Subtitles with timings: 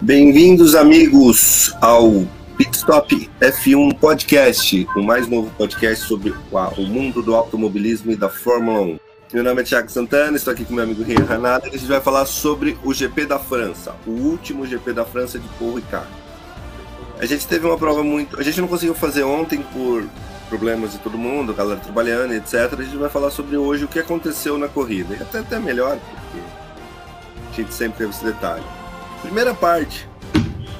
[0.00, 2.26] Bem-vindos, amigos, ao
[2.58, 8.80] Pitstop F1 Podcast, o mais novo podcast sobre o mundo do automobilismo e da Fórmula
[8.80, 8.98] 1.
[9.32, 11.86] Meu nome é Thiago Santana, estou aqui com meu amigo Rian Ranada e a gente
[11.86, 16.06] vai falar sobre o GP da França, o último GP da França de Paul Ricard.
[17.18, 18.38] A gente teve uma prova muito.
[18.38, 20.04] A gente não conseguiu fazer ontem por
[20.50, 22.78] problemas de todo mundo, galera trabalhando, etc.
[22.78, 25.16] A gente vai falar sobre hoje o que aconteceu na corrida.
[25.18, 26.44] E até, até melhor, porque
[27.50, 28.75] a gente sempre teve esse detalhe.
[29.26, 30.08] Primeira parte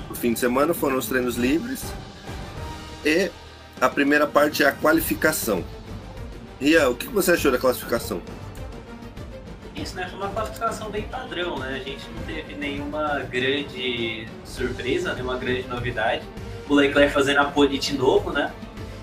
[0.09, 1.93] do fim de semana foram os treinos livres.
[3.05, 3.29] E
[3.81, 5.65] a primeira parte é a qualificação.
[6.61, 8.23] Ria, o que você achou da classificação?
[9.75, 11.81] Isso né, foi uma classificação bem padrão, né?
[11.81, 16.25] A gente não teve nenhuma grande surpresa, nenhuma grande novidade.
[16.69, 18.53] O Leclerc fazendo a pole de novo, né?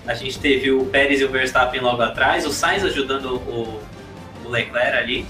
[0.06, 3.82] A gente teve o Pérez e o Verstappen logo atrás, o Sainz ajudando o,
[4.42, 5.26] o Leclerc ali.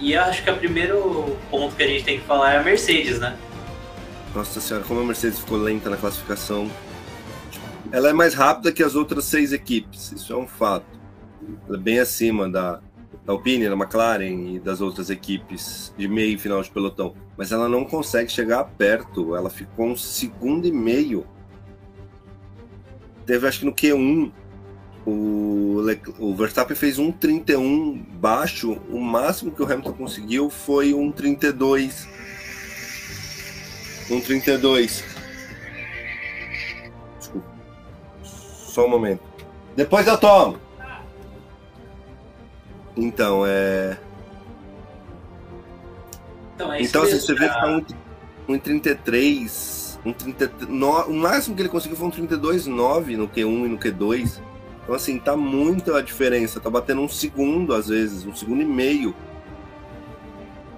[0.00, 3.18] E acho que o primeiro ponto que a gente tem que falar é a Mercedes,
[3.18, 3.36] né?
[4.34, 6.70] Nossa senhora, como a Mercedes ficou lenta na classificação.
[7.90, 10.86] Ela é mais rápida que as outras seis equipes, isso é um fato.
[11.66, 12.80] Ela é bem acima da,
[13.24, 17.14] da Alpine, da McLaren e das outras equipes de meio e final de pelotão.
[17.36, 21.26] Mas ela não consegue chegar perto, ela ficou um segundo e meio
[23.26, 24.32] teve acho que no Q1
[25.06, 25.80] o,
[26.18, 32.08] o Verstappen fez um 31 baixo, o máximo que o Hamilton conseguiu foi um 32.
[34.10, 35.04] Um 32.
[37.18, 37.46] Desculpa.
[38.24, 39.22] Só um momento.
[39.76, 40.58] Depois eu tomo.
[42.96, 43.96] Então, é.
[46.54, 47.84] Então, é então assim, você vê que tá um,
[48.54, 53.66] um 33 um 30, no, o máximo que ele conseguiu foi um 32,9 no Q1
[53.66, 54.40] e no Q2.
[54.86, 56.60] Então, assim, tá muito a diferença.
[56.60, 59.12] Tá batendo um segundo, às vezes, um segundo e meio.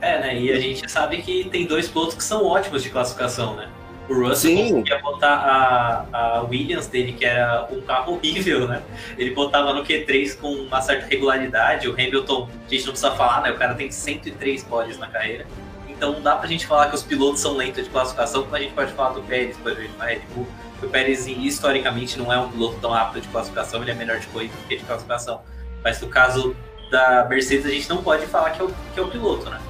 [0.01, 0.41] É, né?
[0.41, 3.69] E a gente sabe que tem dois pilotos que são ótimos de classificação, né?
[4.09, 4.71] O Russell Sim.
[4.71, 8.83] conseguia botar a, a Williams dele, que era um carro horrível, né?
[9.19, 11.87] Ele botava no Q3 com uma certa regularidade.
[11.87, 13.51] O Hamilton, a gente não precisa falar, né?
[13.51, 15.47] O cara tem 103 pódios na carreira.
[15.87, 18.61] Então não dá pra gente falar que os pilotos são lentos de classificação, como a
[18.61, 20.47] gente pode falar do Pérez, por exemplo, na Red Bull.
[20.83, 24.27] O Pérez, historicamente, não é um piloto tão rápido de classificação, ele é melhor de
[24.29, 25.41] corrida do que de classificação.
[25.83, 26.55] Mas no caso
[26.91, 29.61] da Mercedes, a gente não pode falar que é o, que é o piloto, né?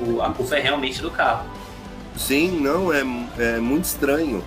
[0.00, 1.48] O, a culpa é realmente do carro.
[2.16, 3.02] Sim, não, é,
[3.38, 4.42] é muito estranho.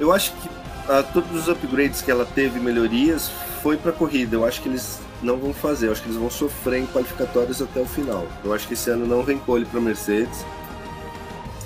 [0.00, 0.48] Eu acho que
[0.88, 3.30] a, todos os upgrades que ela teve, melhorias,
[3.62, 4.36] foi para corrida.
[4.36, 5.88] Eu acho que eles não vão fazer.
[5.88, 8.26] Eu acho que eles vão sofrer em qualificatórias até o final.
[8.44, 10.44] Eu acho que esse ano não vem pole para Mercedes.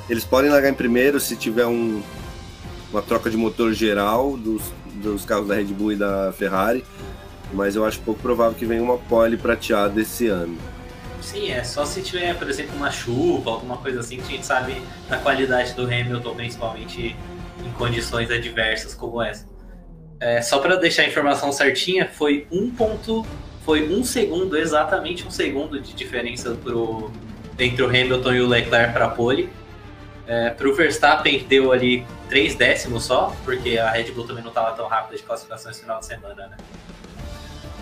[0.09, 2.03] Eles podem largar em primeiro se tiver um,
[2.91, 4.63] uma troca de motor geral dos,
[5.03, 6.85] dos carros da Red Bull e da Ferrari,
[7.53, 10.57] mas eu acho pouco provável que venha uma pole prateada esse ano.
[11.21, 14.47] Sim, é só se tiver, por exemplo, uma chuva, alguma coisa assim, que a gente
[14.47, 17.17] sabe da qualidade do Hamilton, principalmente
[17.65, 19.47] em condições adversas como essa.
[20.21, 23.27] É, só para deixar a informação certinha, foi um ponto,
[23.65, 27.11] foi um segundo, exatamente um segundo de diferença pro,
[27.59, 29.49] entre o Hamilton e o Leclerc para pole.
[30.29, 34.51] É, para o Verstappen deu ali três décimos só, porque a Red Bull também não
[34.51, 36.57] estava tão rápida de classificação esse final de semana, né?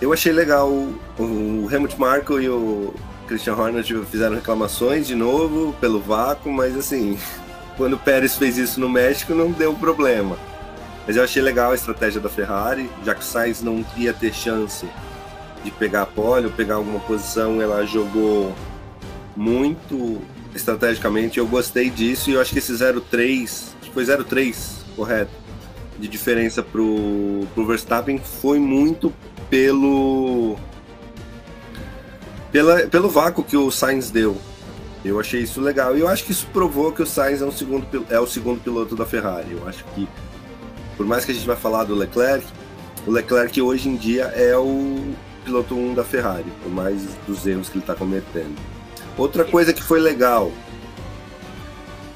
[0.01, 2.95] Eu achei legal o Helmut Marko e o
[3.27, 7.19] Christian Horner fizeram reclamações de novo pelo vácuo, mas assim,
[7.77, 10.39] quando o Pérez fez isso no México não deu problema.
[11.05, 14.33] Mas eu achei legal a estratégia da Ferrari, já que o Sainz não ia ter
[14.33, 14.89] chance
[15.65, 18.55] de pegar a pole ou pegar alguma posição, ela jogou
[19.37, 20.23] muito
[20.57, 21.39] estrategicamente.
[21.39, 24.57] Eu gostei disso e eu acho que esse 0,3, foi 0,3,
[24.95, 25.31] correto,
[25.99, 29.13] de diferença pro, pro Verstappen foi muito
[29.49, 30.57] pelo
[32.53, 34.37] pela, pelo vácuo que o Sainz deu.
[35.05, 37.53] Eu achei isso legal e eu acho que isso provou que o Sainz é, um
[37.53, 39.53] segundo, é o segundo piloto da Ferrari.
[39.53, 40.09] Eu acho que,
[40.97, 42.47] por mais que a gente vai falar do Leclerc,
[43.07, 47.69] o Leclerc hoje em dia é o piloto 1 da Ferrari, por mais dos erros
[47.69, 48.57] que ele está cometendo.
[49.17, 50.53] Outra coisa que foi legal,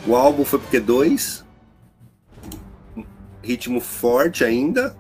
[0.06, 1.42] o álbum foi porque dois,
[3.42, 4.94] ritmo forte ainda.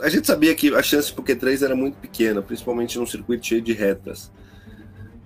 [0.00, 3.60] A gente sabia que a chance pro Q3 era muito pequena, principalmente num circuito cheio
[3.60, 4.32] de retas.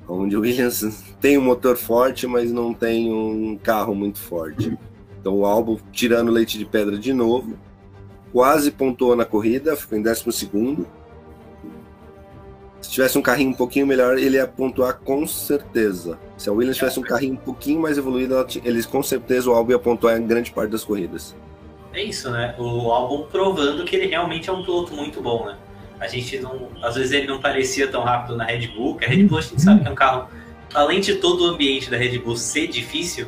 [0.08, 4.76] Onde o Williams tem um motor forte, mas não tem um carro muito forte.
[5.20, 7.56] Então o álbum tirando leite de pedra de novo,
[8.32, 10.86] quase pontuou na corrida, ficou em 12 segundo
[12.80, 16.18] se tivesse um carrinho um pouquinho melhor, ele ia pontuar com certeza.
[16.36, 18.34] Se a Williams tivesse um carrinho um pouquinho mais evoluído,
[18.64, 21.36] eles com certeza o álbum ia pontuar em grande parte das corridas.
[21.92, 22.54] É isso, né?
[22.58, 25.56] O álbum provando que ele realmente é um piloto muito bom, né?
[25.98, 26.68] A gente não.
[26.82, 29.42] Às vezes ele não parecia tão rápido na Red Bull, que a Red Bull a
[29.42, 30.28] gente sabe que é um carro.
[30.72, 33.26] Além de todo o ambiente da Red Bull ser difícil,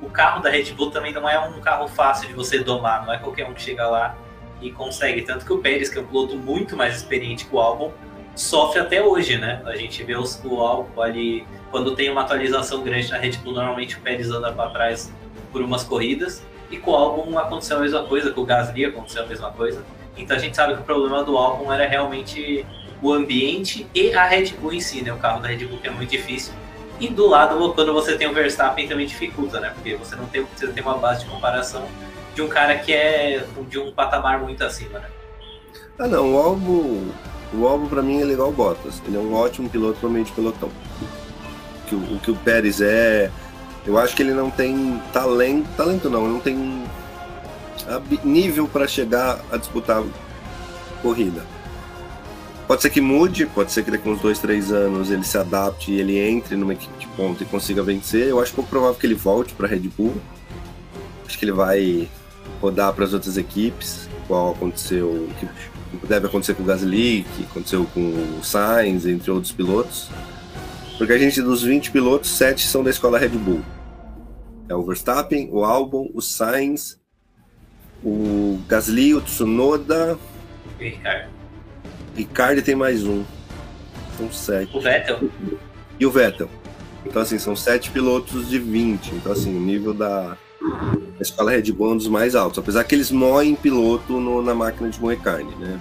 [0.00, 3.12] o carro da Red Bull também não é um carro fácil de você domar, não
[3.12, 4.16] é qualquer um que chega lá
[4.60, 5.22] e consegue.
[5.22, 7.90] Tanto que o Pérez, que é um piloto muito mais experiente que o Albon,
[8.34, 9.62] sofre até hoje, né?
[9.64, 13.54] A gente vê os, o Albon ali, quando tem uma atualização grande na Red Bull,
[13.54, 15.12] normalmente o Pérez anda para trás
[15.52, 19.22] por umas corridas, e com o Albon aconteceu a mesma coisa, com o Gasly aconteceu
[19.22, 19.84] a mesma coisa.
[20.16, 22.66] Então a gente sabe que o problema do Albon era realmente
[23.02, 25.12] o ambiente e a Red Bull em si, né?
[25.12, 26.52] O carro da Red Bull que é muito difícil.
[27.00, 29.70] E do lado, quando você tem o Verstappen, também dificulta, né?
[29.74, 31.86] Porque você não tem, você tem uma base de comparação
[32.34, 35.06] de um cara que é de um patamar muito acima, né?
[35.98, 37.08] Ah, não, o Albon,
[37.58, 39.02] o Albon pra mim é legal Bottas.
[39.06, 40.68] Ele é um ótimo piloto para meio de pelotão.
[40.68, 43.30] O que o, que o Pérez é,
[43.86, 46.84] eu acho que ele não tem talento, talento não, não tem
[48.24, 50.02] nível para chegar a disputar
[51.02, 51.44] corrida.
[52.66, 55.92] Pode ser que mude, pode ser que daqui uns dois, três anos ele se adapte
[55.92, 58.28] e ele entre numa equipe de ponta e consiga vencer.
[58.28, 60.14] Eu acho pouco provável que ele volte para Red Bull.
[61.26, 62.08] Acho que ele vai
[62.62, 65.46] rodar para as outras equipes, igual aconteceu, que
[66.06, 68.00] deve acontecer com o Gasly, que aconteceu com
[68.38, 70.08] o Sainz, entre outros pilotos.
[70.98, 73.62] Porque a gente, dos 20 pilotos, 7 são da escola Red Bull.
[74.68, 76.98] É o Verstappen, o Albon, o Sainz,
[78.02, 80.18] o Gasly, o Tsunoda.
[80.78, 81.28] Ricardo.
[82.16, 83.24] Ricardo tem mais um.
[84.16, 84.76] São sete.
[84.76, 85.30] O Vettel.
[85.98, 86.48] E o Vettel.
[87.04, 89.14] Então, assim, são sete pilotos de 20.
[89.16, 90.36] Então, assim, o nível da,
[91.16, 92.58] da escola Red Bull é um dos mais altos.
[92.58, 95.80] Apesar que eles moem piloto no, na máquina de moer carne, né?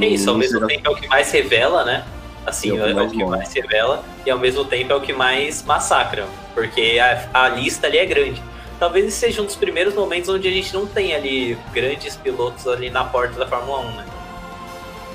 [0.00, 0.66] É isso, ao mesmo será...
[0.66, 2.04] tempo é o que mais revela, né?
[2.44, 5.62] Assim, é, é o que mais revela e ao mesmo tempo é o que mais
[5.64, 6.26] massacra.
[6.54, 8.42] Porque a, a lista ali é grande
[8.78, 12.90] talvez seja um dos primeiros momentos onde a gente não tem ali grandes pilotos ali
[12.90, 14.06] na porta da Fórmula 1, né?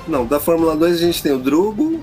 [0.06, 2.00] Não, da Fórmula 2 a gente tem o Drugo,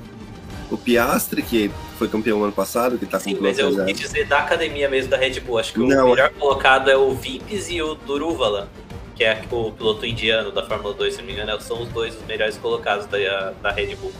[0.71, 4.25] o Piastre, que foi campeão ano passado, que tá Sim, com mas eu quis dizer
[4.25, 5.59] da academia mesmo da Red Bull.
[5.59, 6.07] Acho que não.
[6.07, 8.69] o melhor colocado é o Vips e o Durúvala,
[9.15, 11.59] que é o piloto indiano da Fórmula 2, se não me engano.
[11.61, 14.13] São os dois os melhores colocados da, da Red Bull.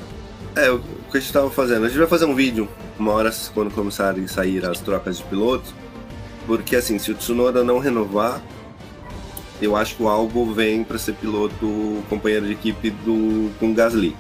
[0.57, 0.79] É, o
[1.09, 1.85] que a gente tava fazendo.
[1.85, 2.67] A gente vai fazer um vídeo,
[2.99, 5.73] uma hora quando começarem a sair as trocas de pilotos.
[6.45, 8.41] Porque assim, se o Tsunoda não renovar,
[9.61, 13.73] eu acho que o Albo vem para ser piloto companheiro de equipe do com o
[13.73, 14.17] Gasly.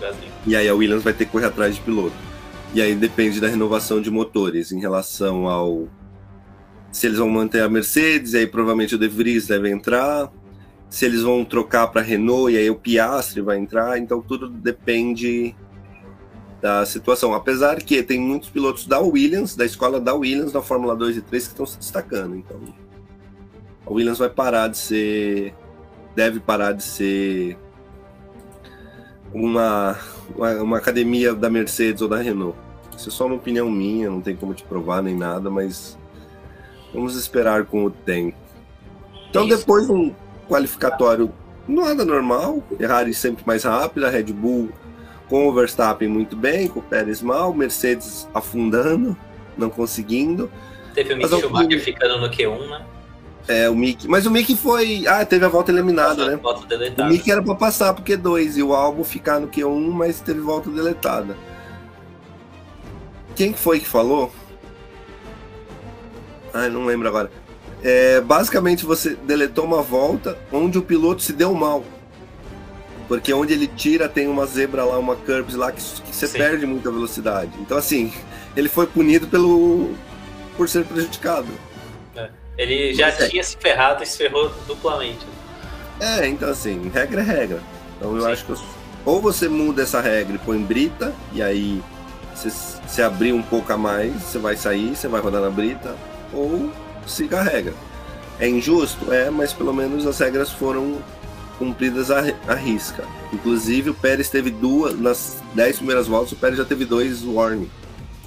[0.00, 0.28] Gasly.
[0.46, 2.31] E aí a Williams vai ter que correr atrás de piloto.
[2.74, 5.88] E aí depende da renovação de motores em relação ao
[6.92, 10.30] se eles vão manter a Mercedes, aí provavelmente o De Vries deve entrar.
[10.90, 15.56] Se eles vão trocar para Renault e aí o Piastri vai entrar, então tudo depende
[16.60, 17.32] da situação.
[17.32, 21.22] Apesar que tem muitos pilotos da Williams, da escola da Williams, na Fórmula 2 e
[21.22, 22.36] 3 que estão se destacando.
[22.36, 22.60] Então,
[23.86, 25.54] a Williams vai parar de ser.
[26.14, 27.56] deve parar de ser
[29.32, 29.98] uma,
[30.36, 32.56] uma, uma, academia da Mercedes ou da Renault.
[32.96, 35.98] Isso é só uma opinião minha, não tem como te provar nem nada, mas
[36.92, 38.36] vamos esperar com o tempo.
[39.30, 39.58] Então, Isso.
[39.58, 40.12] depois um
[40.48, 41.32] qualificatório
[41.66, 44.70] nada normal, Ferrari sempre mais rápida, Red Bull
[45.32, 49.16] com o Verstappen muito bem, com o Pérez mal, Mercedes afundando,
[49.56, 50.50] não conseguindo.
[50.94, 52.84] Teve o Mick Schumacher ficando no Q1, né?
[53.48, 54.06] É, o Mick.
[54.06, 55.06] Mas o Mick foi.
[55.06, 56.36] Ah, teve a volta eliminada, né?
[56.36, 56.66] Volta.
[56.98, 60.40] O Mick era pra passar pro Q2 e o Albon ficar no Q1, mas teve
[60.40, 61.34] volta deletada.
[63.34, 64.32] Quem foi que falou?
[66.52, 67.30] Ah, não lembro agora.
[67.82, 71.84] É, basicamente você deletou uma volta onde o piloto se deu mal.
[73.08, 76.38] Porque onde ele tira tem uma zebra lá, uma curves lá que, que você Sim.
[76.38, 77.50] perde muita velocidade.
[77.60, 78.12] Então assim,
[78.56, 79.94] ele foi punido pelo
[80.56, 81.48] por ser prejudicado.
[82.56, 83.28] Ele já é.
[83.28, 85.26] tinha se ferrado e se ferrou duplamente.
[85.98, 87.62] É, então assim, regra é regra.
[87.96, 88.30] Então eu Sim.
[88.30, 88.58] acho que eu,
[89.04, 91.82] ou você muda essa regra e põe brita, e aí
[92.34, 95.96] você se abrir um pouco a mais, você vai sair, você vai rodar na brita,
[96.32, 96.70] ou
[97.06, 97.74] siga a regra.
[98.38, 99.12] É injusto?
[99.12, 100.98] É, mas pelo menos as regras foram
[101.58, 103.04] cumpridas à, à risca.
[103.32, 107.70] Inclusive o Pérez teve duas, nas dez primeiras voltas, o Pérez já teve dois warning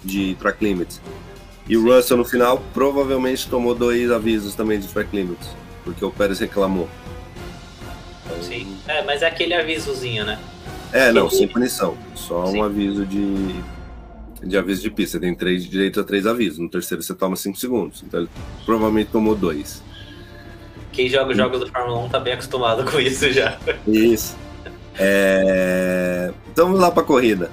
[0.04, 1.02] de track limits.
[1.68, 5.50] E o Russell no final provavelmente tomou dois avisos também de track limits,
[5.84, 6.88] porque o Pérez reclamou.
[8.42, 10.40] Sim, é, mas é aquele avisozinho, né?
[10.92, 11.98] É, não, sem punição.
[12.14, 12.60] Só Sim.
[12.60, 13.56] um aviso de,
[14.46, 15.18] de aviso de pista.
[15.18, 16.60] Você tem três, direito a três avisos.
[16.60, 18.04] No terceiro você toma cinco segundos.
[18.06, 18.30] Então ele
[18.66, 19.84] provavelmente tomou dois.
[20.92, 23.58] Quem joga os jogos do Fórmula 1 tá bem acostumado com isso já.
[23.86, 24.38] Isso.
[24.98, 26.32] É...
[26.52, 27.52] Então vamos lá para a corrida.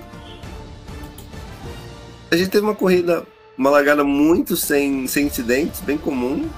[2.30, 6.48] A gente teve uma corrida uma largada muito sem, sem incidentes, bem comum.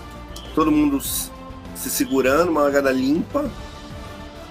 [0.55, 3.50] Todo mundo se segurando, uma largada limpa.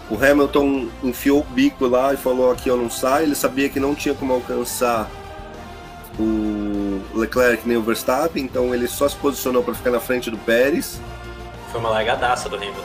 [0.09, 3.27] O Hamilton enfiou o bico lá e falou aqui eu não saio.
[3.27, 5.09] Ele sabia que não tinha como alcançar
[6.19, 10.37] o, Leclerc nem o Verstappen, então ele só se posicionou para ficar na frente do
[10.37, 11.01] Pérez.
[11.71, 12.81] Foi uma largadaça do Hamilton.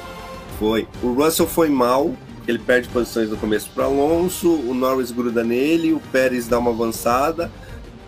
[0.59, 0.89] Foi.
[1.03, 2.15] O Russell foi mal,
[2.47, 6.71] ele perde posições no começo para Alonso, o Norris gruda nele, o Pérez dá uma
[6.71, 7.51] avançada.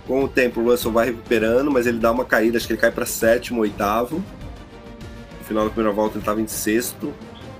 [0.06, 2.80] Com o tempo, o Russell vai recuperando, mas ele dá uma caída, acho que ele
[2.80, 4.16] cai para sétimo, oitavo.
[5.38, 7.12] No final da primeira volta, ele estava em sexto.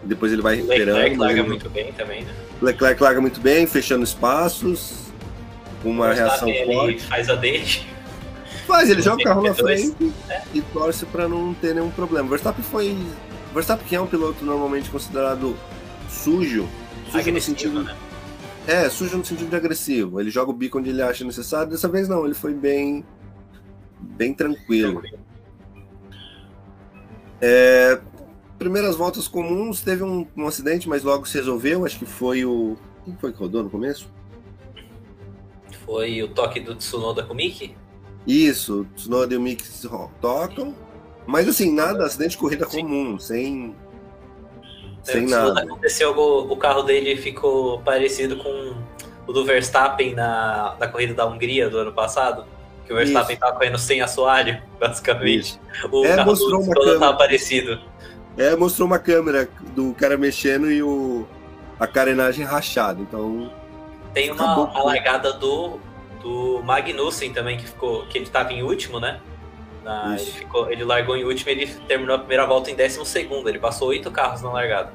[0.02, 0.96] Depois ele vai recuperando.
[0.96, 1.48] Leclerc larga ele...
[1.48, 2.32] muito bem também, né?
[2.60, 5.09] Leclerc larga muito bem, fechando espaços.
[5.82, 7.02] Com uma reação forte.
[7.02, 7.87] faz a dele.
[8.66, 10.42] Faz, ele joga o carro na P2, frente é.
[10.54, 12.28] e torce para não ter nenhum problema.
[12.28, 12.96] Verstappen foi.
[13.52, 15.56] Verstappen que é um piloto normalmente considerado
[16.08, 16.68] sujo.
[17.06, 17.82] Sujo no Agressivo, sentido.
[17.82, 17.96] né?
[18.66, 20.20] É, sujo no sentido de agressivo.
[20.20, 21.70] Ele joga o bico onde ele acha necessário.
[21.70, 23.04] Dessa vez não, ele foi bem.
[23.99, 25.02] bem tranquilo.
[27.40, 27.99] É,
[28.58, 31.84] primeiras voltas comuns, teve um, um acidente, mas logo se resolveu.
[31.84, 32.76] Acho que foi o.
[33.04, 34.08] Quem foi que rodou no começo?
[35.84, 37.75] Foi o toque do Tsunoda com o Mickey?
[38.26, 40.75] Isso, o Tsunoda e o Mick se ro- tocam.
[41.26, 42.82] Mas assim, nada, acidente de corrida Sim.
[42.82, 43.75] comum, sem.
[45.06, 45.62] É, Sem o nada.
[45.62, 48.75] aconteceu, o, o carro dele ficou parecido com
[49.26, 52.44] o do Verstappen na, na corrida da Hungria do ano passado.
[52.87, 53.40] Que o Verstappen Isso.
[53.40, 55.58] tava correndo sem assoalho, basicamente.
[55.90, 57.80] O É, carro do mostrou uma Tsunoda tava parecido.
[58.37, 61.26] É, mostrou uma câmera do cara mexendo e o,
[61.78, 63.00] a carenagem rachada.
[63.00, 63.50] Então,
[64.12, 64.70] Tem uma Acabou.
[64.74, 65.78] a largada do,
[66.22, 68.06] do Magnussen também, que ficou.
[68.06, 69.20] que ele tava em último, né?
[69.84, 73.04] Na- ele, ficou, ele largou em último e ele terminou a primeira volta em décimo
[73.06, 73.48] segundo.
[73.48, 74.92] Ele passou oito carros na largada.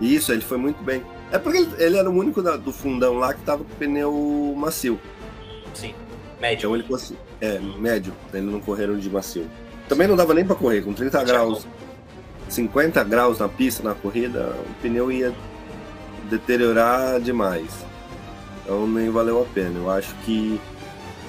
[0.00, 1.04] isso, ele foi muito bem.
[1.30, 4.54] É porque ele, ele era o único da- do fundão lá que tava com pneu
[4.56, 4.98] macio.
[5.74, 5.94] Sim.
[6.40, 6.56] Médio.
[6.66, 7.18] Então ele conseguiu.
[7.40, 8.12] É, médio.
[8.32, 9.48] Eles não correram de macio.
[9.88, 11.66] Também não dava nem pra correr, com 30 Não tinha graus,
[12.48, 15.32] 50 graus na pista, na corrida, o pneu ia
[16.30, 17.86] deteriorar demais.
[18.68, 19.78] Então nem valeu a pena.
[19.78, 20.60] Eu acho que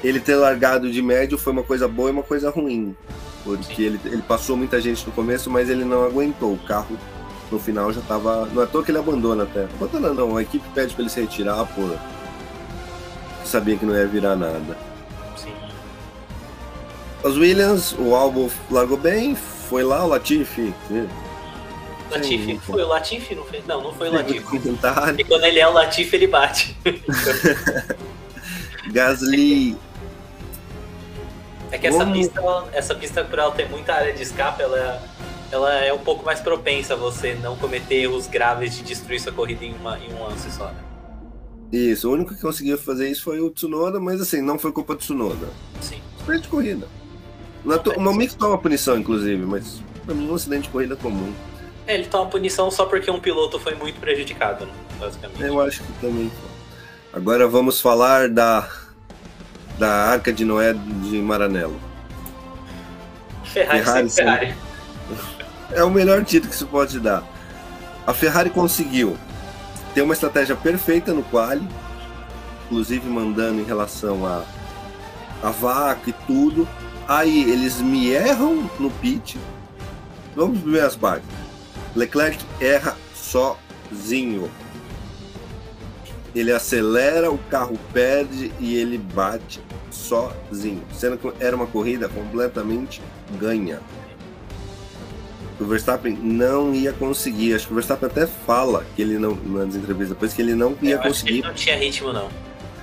[0.04, 2.94] ele ter largado de médio foi uma coisa boa e uma coisa ruim.
[3.46, 6.52] Porque ele, ele passou muita gente no começo, mas ele não aguentou.
[6.52, 6.98] O carro
[7.50, 8.46] no final já tava.
[8.48, 9.64] Não é à toa que ele abandona até.
[9.64, 11.98] Abandona não, a equipe pede pra ele se retirar por.
[13.46, 14.78] Sabia que não ia virar nada.
[15.38, 15.54] Sim.
[17.24, 20.74] Os Williams, o Albon largou bem, foi lá, o Latifi.
[22.12, 22.46] Latifi.
[22.46, 22.60] Sim.
[22.60, 23.36] Foi o Latifi?
[23.36, 24.46] Não, foi, não, não foi o Latifi.
[25.18, 26.76] E quando ele é o Latifi, ele bate.
[28.92, 29.78] Gasly.
[31.72, 32.42] É que essa pista,
[32.74, 35.02] essa pista, por ela ter muita área de escape, ela,
[35.52, 39.32] ela é um pouco mais propensa a você não cometer erros graves de destruir sua
[39.32, 40.66] corrida em, uma, em um lance só.
[40.66, 40.80] Né?
[41.72, 44.96] Isso, o único que conseguiu fazer isso foi o Tsunoda, mas assim, não foi culpa
[44.96, 45.48] do Tsunoda.
[45.80, 46.00] Sim.
[46.22, 46.88] Acidente de corrida.
[47.70, 50.96] É to- O Mamik toma punição, inclusive, mas pra mim é um acidente de corrida
[50.96, 51.32] comum.
[51.90, 54.72] É, ele toma punição só porque um piloto foi muito prejudicado, né?
[55.00, 55.42] Basicamente.
[55.42, 56.32] Eu acho que também.
[57.12, 58.70] Agora vamos falar da,
[59.80, 61.82] da Arca de Noé de Maranello.
[63.44, 64.56] Ferrari, Ferrari, sempre Ferrari.
[65.72, 67.24] É o melhor título que se pode dar.
[68.06, 69.18] A Ferrari conseguiu
[69.96, 71.68] ter uma estratégia perfeita no quali,
[72.66, 74.44] inclusive mandando em relação a,
[75.42, 76.70] a vaca e tudo.
[77.08, 79.40] Aí eles me erram no pit.
[80.36, 81.39] Vamos ver as partes.
[81.96, 84.50] Leclerc erra sozinho.
[86.36, 90.84] Ele acelera, o carro perde e ele bate sozinho.
[90.94, 93.02] Sendo que era uma corrida completamente
[93.40, 93.80] ganha
[95.60, 97.54] o Verstappen não ia conseguir.
[97.54, 100.76] Acho que o Verstappen até fala que ele não, nas entrevistas depois, que ele não
[100.82, 101.34] ia Eu acho que conseguir.
[101.40, 102.30] ele não tinha ritmo, não.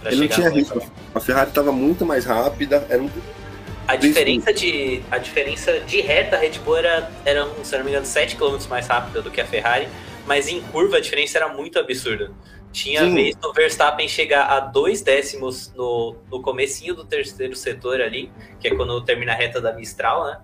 [0.05, 0.83] Ele não tinha ritmo.
[1.15, 2.87] A Ferrari estava muito mais rápida.
[2.89, 3.11] Era um...
[3.89, 7.91] A diferença de, a diferença de reta, a Red Bull era, era se não me
[7.91, 9.89] engano, 7 km mais rápida do que a Ferrari,
[10.27, 12.33] mas em curva a diferença era muito absurda.
[12.73, 13.15] Tinha Sim.
[13.15, 18.69] vez do Verstappen chegar a dois décimos no, no comecinho do terceiro setor ali, que
[18.69, 20.41] é quando termina a reta da Mistral, né?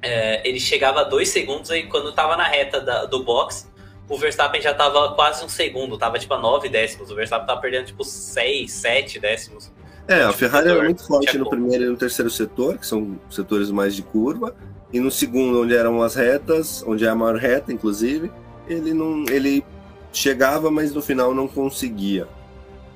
[0.00, 3.68] É, ele chegava a dois segundos e quando tava na reta da- do box,
[4.08, 7.10] o Verstappen já tava quase um segundo, tava tipo a nove décimos.
[7.10, 9.70] O Verstappen tava perdendo tipo seis, sete décimos.
[10.08, 13.70] É, a Ferrari era muito forte no primeiro e no terceiro setor, que são setores
[13.70, 14.54] mais de curva.
[14.90, 18.32] E no segundo, onde eram as retas, onde é a maior reta, inclusive,
[18.66, 19.24] ele não.
[19.28, 19.62] ele
[20.10, 22.26] chegava, mas no final não conseguia.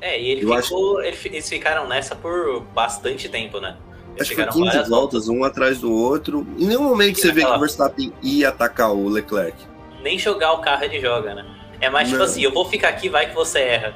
[0.00, 3.76] É, e ele ficou, ele fi- eles ficaram nessa por bastante tempo, né?
[4.16, 6.46] Eles Acho que foi ficaram 15 várias voltas, um atrás do outro.
[6.58, 9.56] Em nenhum momento você vê que naquela- o Verstappen ia atacar o Leclerc.
[10.02, 11.44] Nem jogar o carro ele joga, né?
[11.80, 12.24] É mais tipo Não.
[12.24, 13.94] assim, eu vou ficar aqui, vai que você erra.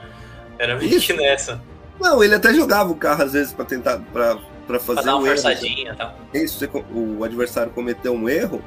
[0.59, 1.61] Era meio nessa.
[2.01, 5.17] Não, ele até jogava o carro às vezes para tentar para para fazer Pra dar
[5.17, 5.37] um uma erro.
[5.37, 6.15] forçadinha e tal.
[6.35, 8.61] Isso, você co- o adversário cometeu um erro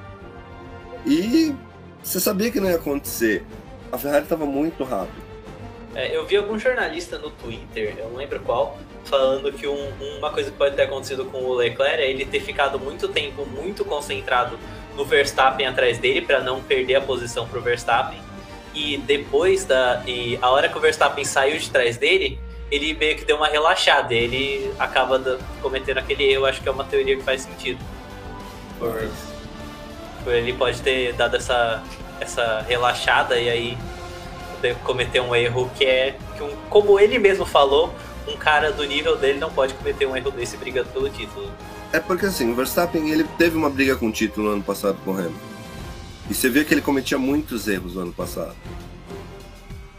[1.05, 1.53] e
[2.01, 3.45] você sabia que não ia acontecer.
[3.91, 5.29] A Ferrari estava muito rápida.
[5.95, 10.29] É, eu vi algum jornalista no Twitter, eu não lembro qual, falando que um, uma
[10.29, 13.83] coisa que pode ter acontecido com o Leclerc é ele ter ficado muito tempo muito
[13.83, 14.57] concentrado
[14.95, 18.19] no Verstappen atrás dele para não perder a posição pro Verstappen.
[18.75, 20.03] E depois da.
[20.05, 22.39] E a hora que o Verstappen saiu de trás dele,
[22.71, 24.13] ele meio que deu uma relaxada.
[24.13, 26.45] Ele acaba cometendo aquele erro.
[26.45, 27.79] Acho que é uma teoria que faz sentido.
[28.77, 29.09] Por,
[30.23, 31.83] por ele pode ter dado essa,
[32.19, 33.77] essa relaxada e aí
[34.83, 36.17] cometer um erro que é.
[36.35, 37.93] Que um, como ele mesmo falou,
[38.27, 41.51] um cara do nível dele não pode cometer um erro desse brigando pelo título.
[41.91, 44.97] É porque assim, o Verstappen ele teve uma briga com o título no ano passado
[45.03, 45.49] com o Hamilton.
[46.29, 48.55] E você vê que ele cometia muitos erros no ano passado.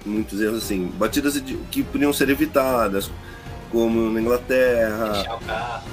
[0.04, 1.38] Muitos erros assim, batidas
[1.70, 3.10] que podiam ser evitadas,
[3.70, 5.12] como na Inglaterra.
[5.12, 5.88] Deixar o carro.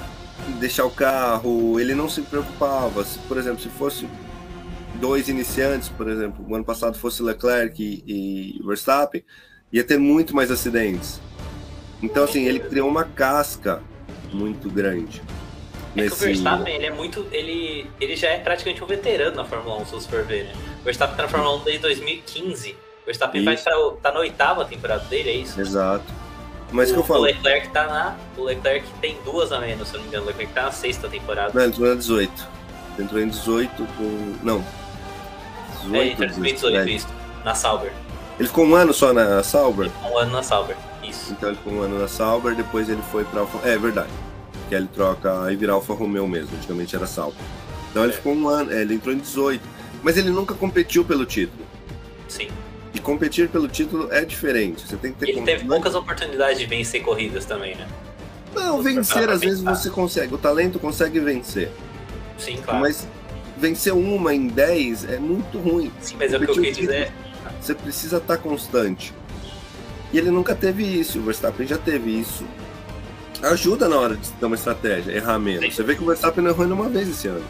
[0.60, 3.04] Deixar o carro, ele não se preocupava.
[3.04, 4.08] Se, por exemplo, se fosse
[4.94, 9.22] dois iniciantes, por exemplo, o ano passado fosse Leclerc e, e Verstappen,
[9.72, 11.20] ia ter muito mais acidentes.
[12.02, 13.82] Então, assim, ele criou uma casca
[14.32, 15.22] muito grande.
[15.96, 16.16] É nesse...
[16.16, 17.26] que o Verstappen, ele é muito.
[17.32, 20.52] Ele, ele já é praticamente um veterano na Fórmula 1, se você for ver, né?
[20.80, 22.76] O Verstappen tá na Fórmula 1 desde 2015.
[23.08, 25.58] O Verstappen vai tá na oitava temporada dele, é isso?
[25.58, 26.04] Exato.
[26.70, 27.20] Mas o, que eu falo.
[27.20, 28.16] O Leclerc tá na.
[28.36, 30.24] O Leclerc tem duas a menos, se eu não me engano.
[30.24, 31.50] O Leclerc tá na sexta temporada.
[31.54, 32.48] Não, ele entrou na 18.
[32.98, 34.34] Entrou em 18 com.
[34.42, 34.62] Não.
[35.84, 37.08] 18, é, entrou em 2018, isso.
[37.46, 37.90] Na Sauber.
[38.38, 39.86] Ele ficou um ano só na Sauber?
[39.86, 41.32] Ele ficou um ano na Sauber, isso.
[41.32, 43.66] Então ele ficou um ano na Sauber, depois ele foi pra Alfa.
[43.66, 44.10] É verdade
[44.68, 47.40] que ele troca e vira Alfa Romeo mesmo, antigamente era Sauber.
[47.90, 49.66] Então ele ficou um ano, é, ele entrou em 18,
[50.02, 51.66] mas ele nunca competiu pelo título.
[52.28, 52.48] Sim.
[52.98, 54.86] E competir pelo título é diferente.
[54.86, 57.86] Você tem que ter Ele teve poucas oportunidades de vencer corridas também, né?
[58.54, 60.34] Não, vencer às vezes você consegue.
[60.34, 61.70] O talento consegue vencer.
[62.36, 62.80] Sim, claro.
[62.80, 63.06] Mas
[63.56, 65.92] vencer uma em 10 é muito ruim.
[66.00, 67.12] Sim, mas é o que eu queria dizer.
[67.60, 69.14] Você precisa estar constante.
[70.12, 71.20] E ele nunca teve isso.
[71.20, 72.44] O Verstappen já teve isso
[73.42, 75.64] ajuda na hora de dar uma estratégia, errar menos.
[75.64, 75.70] Sim.
[75.70, 77.44] Você vê que o Verstappen não errou uma vez esse ano.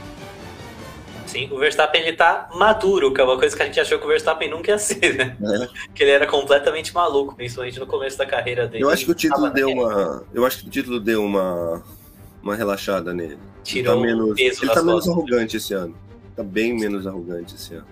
[1.29, 4.05] Sim, o Verstappen ele tá maduro, que é uma coisa que a gente achou que
[4.07, 5.37] o Verstappen nunca ia ser, né?
[5.43, 5.69] É.
[5.95, 8.83] Que ele era completamente maluco, principalmente no começo da carreira dele.
[8.83, 11.83] Eu acho que o título deu uma, eu acho que o título deu uma
[12.43, 13.39] uma relaxada nele.
[13.63, 15.95] Tirou ele tá menos, peso ele tá menos arrogante esse ano.
[16.35, 17.87] Tá bem menos arrogante esse ano.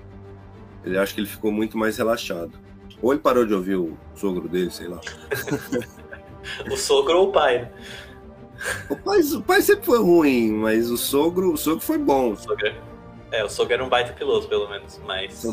[0.82, 2.52] Ele acho que ele ficou muito mais relaxado.
[3.02, 5.00] Ou ele parou de ouvir o sogro dele, sei lá.
[6.70, 7.70] o sogro ou o pai, né?
[8.88, 12.32] O pai, o pai sempre foi ruim, mas o sogro, o sogro foi bom.
[12.32, 12.72] O sogro,
[13.38, 15.44] é, o sogro era um baita piloto, pelo menos, mas...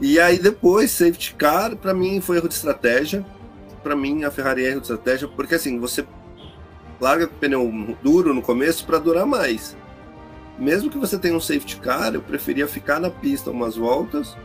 [0.00, 3.24] E aí depois, safety car, pra mim foi erro de estratégia.
[3.82, 6.06] Pra mim, a Ferrari é erro de estratégia, porque assim, você
[7.00, 9.76] larga com o pneu duro no começo para durar mais.
[10.58, 14.36] Mesmo que você tenha um safety car, eu preferia ficar na pista umas voltas,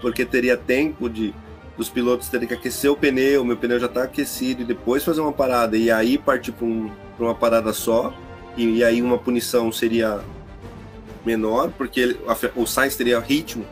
[0.00, 1.34] porque teria tempo de
[1.76, 5.20] dos pilotos terem que aquecer o pneu, meu pneu já está aquecido, e depois fazer
[5.20, 8.14] uma parada, e aí partir para um, uma parada só,
[8.56, 10.20] e, e, aí uma punição seria
[11.26, 13.66] menor, porque ele, a, o Sainz teria ritmo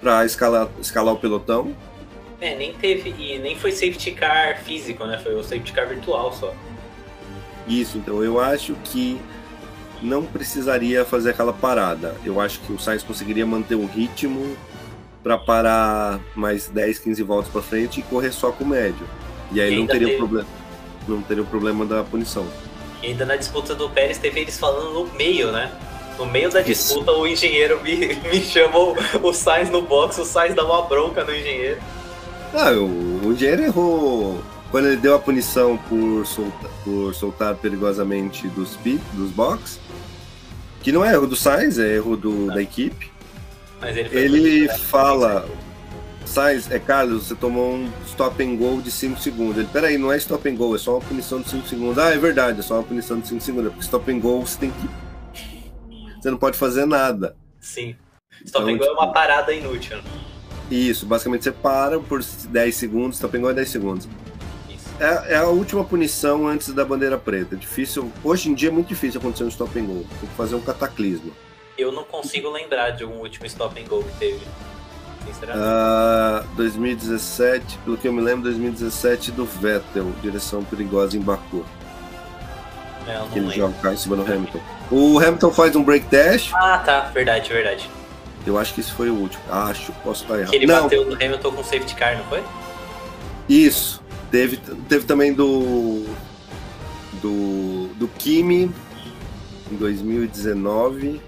[0.00, 1.74] para escalar, escalar o pelotão.
[2.40, 5.18] É, nem teve, e nem foi safety car físico, né?
[5.18, 6.52] Foi o safety car virtual só.
[7.68, 9.20] Isso, então eu acho que
[10.02, 12.16] não precisaria fazer aquela parada.
[12.24, 14.56] Eu acho que o Sainz conseguiria manter o ritmo
[15.22, 19.06] para parar mais 10, 15 voltas para frente e correr só com o médio.
[19.52, 20.18] E aí e não teria teve...
[20.18, 20.48] problema,
[21.06, 22.46] não teria o problema da punição.
[23.02, 25.70] E ainda na disputa do Pérez teve eles falando no meio, né?
[26.20, 27.20] No meio da disputa, Isso.
[27.20, 31.34] o engenheiro me, me chamou o Sainz no box, o Sainz dá uma bronca no
[31.34, 31.80] engenheiro.
[32.52, 38.46] Ah, o, o engenheiro errou quando ele deu a punição por soltar, por soltar perigosamente
[38.48, 38.78] dos,
[39.14, 39.80] dos box,
[40.82, 43.10] que não é erro do Sainz, é erro do, da equipe.
[43.80, 45.48] Mas ele, ele fala,
[46.26, 49.56] Sainz, é Carlos, você tomou um stop and go de 5 segundos.
[49.56, 51.98] Ele, peraí, não é stop and go, é só uma punição de 5 segundos.
[51.98, 54.58] Ah, é verdade, é só uma punição de 5 segundos, porque stop and go você
[54.58, 55.09] tem que.
[56.20, 57.36] Você não pode fazer nada.
[57.60, 57.96] Sim.
[58.44, 58.96] Stop então, and go tipo...
[58.96, 59.98] é uma parada inútil.
[60.70, 64.08] Isso, basicamente você para por 10 segundos, stop and go é 10 segundos.
[65.00, 67.56] É, é, a última punição antes da bandeira preta.
[67.56, 68.12] Difícil.
[68.22, 70.06] Hoje em dia é muito difícil acontecer um stop and go.
[70.20, 71.32] Tem que fazer um cataclismo.
[71.78, 74.46] Eu não consigo lembrar de um último stop and go que teve.
[75.26, 75.64] Sinceramente.
[76.52, 81.64] Uh, 2017, pelo que eu me lembro, 2017 do Vettel, direção perigosa em Baku.
[83.06, 83.56] É, que ele lembro.
[83.56, 84.60] joga o carro em cima do Hamilton.
[84.90, 86.50] O Hamilton faz um break dash.
[86.54, 87.90] Ah, tá, verdade, verdade.
[88.46, 89.42] Eu acho que esse foi o último.
[89.50, 90.50] Acho, posso estar errado.
[90.50, 90.82] Que ele não.
[90.82, 92.42] bateu no Hamilton com safety car, não foi?
[93.48, 94.02] Isso.
[94.30, 94.56] Teve,
[94.88, 96.06] teve também do.
[97.20, 97.88] Do.
[97.94, 98.72] Do Kimi
[99.70, 101.20] em 2019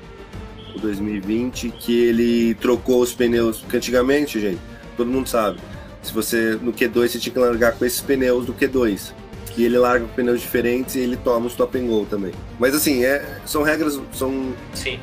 [0.74, 4.60] o 2020, que ele trocou os pneus, porque antigamente, gente,
[4.96, 5.60] todo mundo sabe,
[6.02, 9.12] se você no Q2 você tinha que largar com esses pneus do Q2.
[9.56, 12.32] E ele larga com pneus diferentes e ele toma o stop and go também.
[12.58, 14.00] Mas assim, é, são regras.
[14.12, 14.54] São...
[14.72, 14.98] Sim.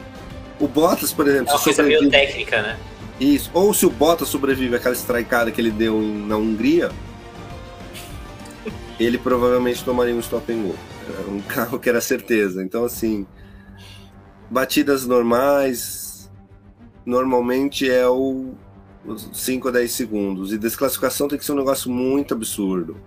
[0.59, 1.49] O Bottas, por exemplo.
[1.49, 2.77] É uma coisa meio técnica, né?
[3.19, 3.51] Isso.
[3.53, 6.89] Ou se o Bottas sobrevive àquela strikeada que ele deu na Hungria,
[8.99, 10.75] ele provavelmente tomaria um stop and go.
[11.07, 12.63] Era um carro que era certeza.
[12.63, 13.27] Então, assim,
[14.49, 16.29] batidas normais,
[17.05, 18.53] normalmente é o
[19.33, 20.53] 5 a 10 segundos.
[20.53, 22.97] E desclassificação tem que ser um negócio muito absurdo.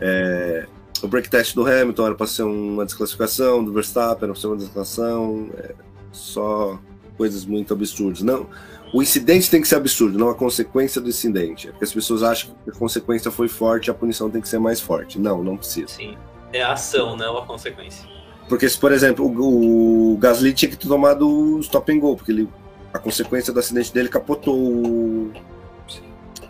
[0.00, 0.66] É,
[1.02, 4.46] o break test do Hamilton era para ser uma desclassificação, do Verstappen era para ser
[4.46, 5.50] uma desclassificação.
[5.56, 5.74] É,
[6.12, 6.78] só
[7.16, 8.22] coisas muito absurdas.
[8.22, 8.46] Não,
[8.92, 11.68] o incidente tem que ser absurdo, não a consequência do incidente.
[11.68, 14.58] É porque as pessoas acham que a consequência foi forte, a punição tem que ser
[14.58, 15.18] mais forte.
[15.18, 15.88] Não, não precisa.
[15.88, 16.16] Sim.
[16.52, 18.06] É a ação, não a consequência.
[18.48, 22.14] Porque se, por exemplo, o, o Gasly tinha que ter tomado o stop and go,
[22.16, 22.48] porque ele,
[22.92, 25.32] a consequência do acidente dele capotou o.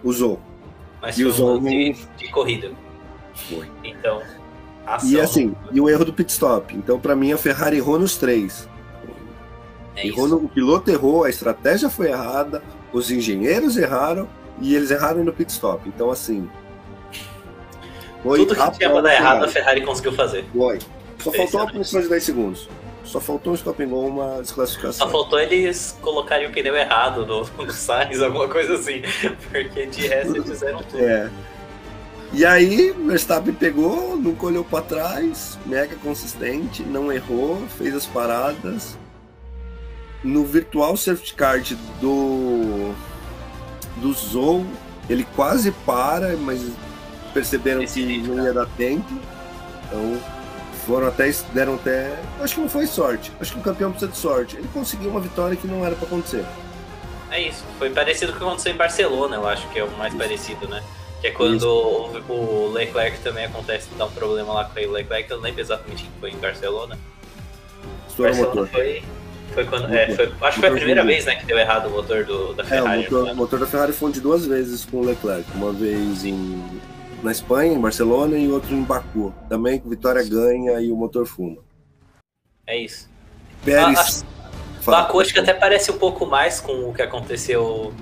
[0.03, 0.41] Usou.
[1.01, 2.73] Mas e usou um de, de corrida.
[3.35, 3.71] Foi.
[3.85, 4.23] Então.
[4.87, 5.09] Ação...
[5.09, 6.75] E assim, e o erro do pit stop.
[6.75, 8.69] Então, para mim, a Ferrari errou nos três.
[9.95, 14.29] É errou no, o piloto errou, a estratégia foi errada, os engenheiros erraram
[14.61, 15.89] e eles erraram no pit stop.
[15.89, 16.49] Então, assim.
[18.23, 20.45] Tudo que tinha pra dar errado, a Ferrari conseguiu fazer.
[20.53, 20.79] Foi.
[21.19, 22.69] Só faltou uma punição de 10 segundos.
[23.05, 25.07] Só faltou um stop and go, uma desclassificação.
[25.07, 29.03] Só faltou eles colocarem o pneu errado no, no Sainz, alguma coisa assim.
[29.51, 31.03] Porque de resto eles fizeram tudo.
[31.03, 31.31] É.
[32.33, 38.97] E aí, Verstappen pegou, nunca olhou para trás, mega consistente, não errou, fez as paradas,
[40.25, 42.95] no virtual safety card do
[43.97, 44.65] do Zou,
[45.09, 46.65] ele quase para, mas
[47.35, 49.13] perceberam Esse que não ia dar tempo.
[49.87, 50.21] Então
[50.87, 53.31] foram até deram até, acho que não foi sorte.
[53.41, 54.57] Acho que o campeão precisa de sorte.
[54.57, 56.45] Ele conseguiu uma vitória que não era para acontecer.
[57.31, 57.65] É isso.
[57.79, 60.23] Foi parecido com o que aconteceu em Barcelona, eu acho que é o mais isso.
[60.23, 60.83] parecido, né?
[61.23, 65.31] Que é quando o, o Leclerc também acontece dar um problema lá com o Leclerc,
[65.31, 66.99] eu não lembro exatamente que foi em Barcelona.
[68.09, 68.69] Estourou o motor.
[68.69, 69.05] Foi,
[69.55, 69.95] foi quando.
[69.95, 72.53] É, foi, acho que foi a primeira vez né, que deu errado o motor do,
[72.55, 73.05] da Ferrari.
[73.05, 75.49] É, o motor, o motor da Ferrari funde duas vezes com o Leclerc.
[75.55, 76.61] Uma vez em,
[77.23, 79.33] na Espanha, em Barcelona, e outro em Baku.
[79.49, 81.59] Também com Vitória ganha e o motor fuma.
[82.67, 83.09] É isso.
[83.65, 84.25] Pérez.
[84.25, 87.95] Ah, Baku acho que até parece um pouco mais com o que aconteceu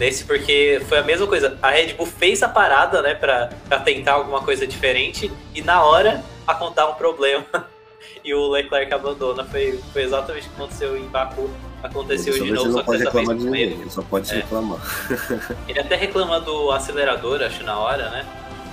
[0.00, 1.58] nesse, porque foi a mesma coisa.
[1.62, 5.84] A Red Bull fez a parada, né, pra, pra tentar alguma coisa diferente, e na
[5.84, 7.44] hora a contar um problema.
[8.24, 9.44] e o Leclerc abandona.
[9.44, 11.50] Foi, foi exatamente o que aconteceu em Baku.
[11.82, 13.74] Aconteceu de novo, só que dessa vez com ele.
[13.74, 14.36] Ele só pode é.
[14.36, 14.80] reclamar.
[15.68, 18.26] ele até reclama do acelerador, acho, na hora, né?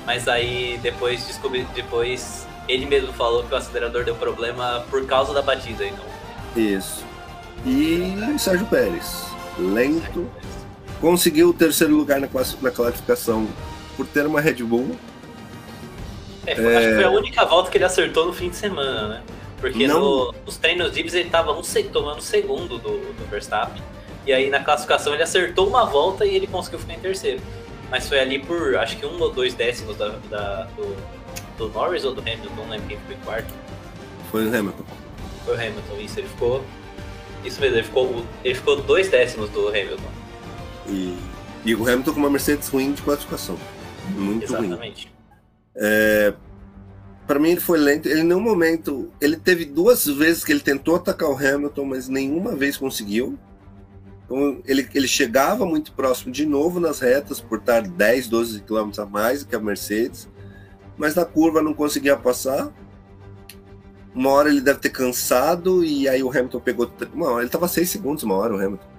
[0.05, 5.33] Mas aí depois descobri, depois ele mesmo falou que o acelerador deu problema por causa
[5.33, 6.05] da batida, então.
[6.55, 7.05] Isso.
[7.65, 9.25] E Sérgio Pérez,
[9.57, 10.29] lento,
[10.99, 12.27] conseguiu o terceiro lugar na,
[12.61, 13.47] na classificação
[13.95, 14.95] por ter uma Red Bull.
[16.45, 16.77] É, foi, é...
[16.77, 19.23] Acho que foi a única volta que ele acertou no fim de semana, né?
[19.59, 23.81] Porque no, nos treinos livres ele estava um, tomando segundo do, do, Verstappen.
[24.25, 27.41] E aí na classificação ele acertou uma volta e ele conseguiu ficar em terceiro.
[27.89, 30.95] Mas foi ali por acho que um ou dois décimos da, da do,
[31.57, 33.53] do, Norris ou do Hamilton, não lembro quem ficou em quarto.
[34.29, 34.83] Foi o Hamilton.
[35.43, 36.63] Foi o Hamilton, isso, ele ficou.
[37.43, 40.16] Isso mesmo, ele ficou, ele ficou dois décimos do Hamilton.
[40.87, 41.17] E,
[41.65, 43.57] e o Hamilton com uma Mercedes ruim de classificação.
[44.15, 44.67] Muito Exatamente.
[44.67, 44.73] ruim.
[44.73, 45.13] Exatamente.
[45.75, 46.33] É,
[47.27, 48.07] para mim ele foi lento.
[48.07, 49.11] Ele, em nenhum momento.
[49.19, 53.37] Ele teve duas vezes que ele tentou atacar o Hamilton, mas nenhuma vez conseguiu.
[54.25, 58.91] Então ele, ele chegava muito próximo de novo nas retas, por estar 10, 12 km
[58.99, 60.27] a mais que a Mercedes,
[60.97, 62.71] mas na curva não conseguia passar.
[64.13, 66.91] Uma hora ele deve ter cansado e aí o Hamilton pegou.
[67.19, 68.96] Hora, ele estava 6 segundos, uma hora o Hamilton.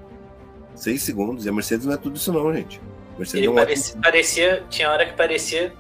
[0.79, 1.47] 6 segundos.
[1.47, 2.81] E a Mercedes não é tudo isso, não, gente.
[3.19, 4.03] Mercedes ele é um parecia, ótimo...
[4.03, 5.73] parecia, tinha hora que parecia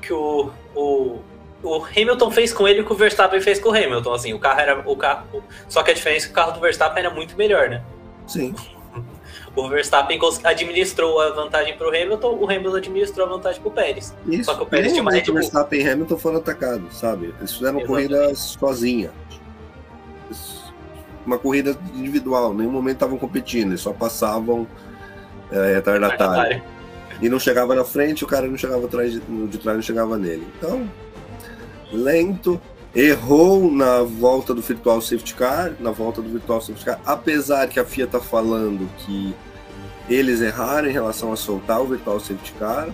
[0.00, 1.18] que o, o
[1.62, 4.38] o Hamilton fez com ele o que o Verstappen fez com o Hamilton, assim, o
[4.38, 7.12] carro era o carro, só que a diferença é que o carro do Verstappen era
[7.12, 7.82] muito melhor, né?
[8.26, 8.54] Sim.
[9.56, 13.72] O Verstappen administrou a vantagem para o Hamilton, o Hamilton administrou a vantagem para o
[13.72, 14.14] Pérez.
[14.26, 14.44] Isso.
[14.44, 15.34] Só que o Pérez tinha uma Red Bull.
[15.34, 17.34] Verstappen e Hamilton foram atacados, sabe?
[17.38, 19.10] Eles fizeram uma corrida sozinha.
[21.28, 24.66] Uma corrida individual, em nenhum momento estavam competindo, eles só passavam
[25.52, 26.62] é, retardatário.
[27.20, 30.16] E não chegava na frente, o cara não chegava atrás de, de trás, não chegava
[30.16, 30.48] nele.
[30.56, 30.90] Então,
[31.92, 32.58] lento,
[32.94, 37.78] errou na volta do Virtual Safety Car, na volta do Virtual Safety Car, apesar que
[37.78, 39.34] a FIA está falando que
[40.08, 42.88] eles erraram em relação a soltar o Virtual Safety Car,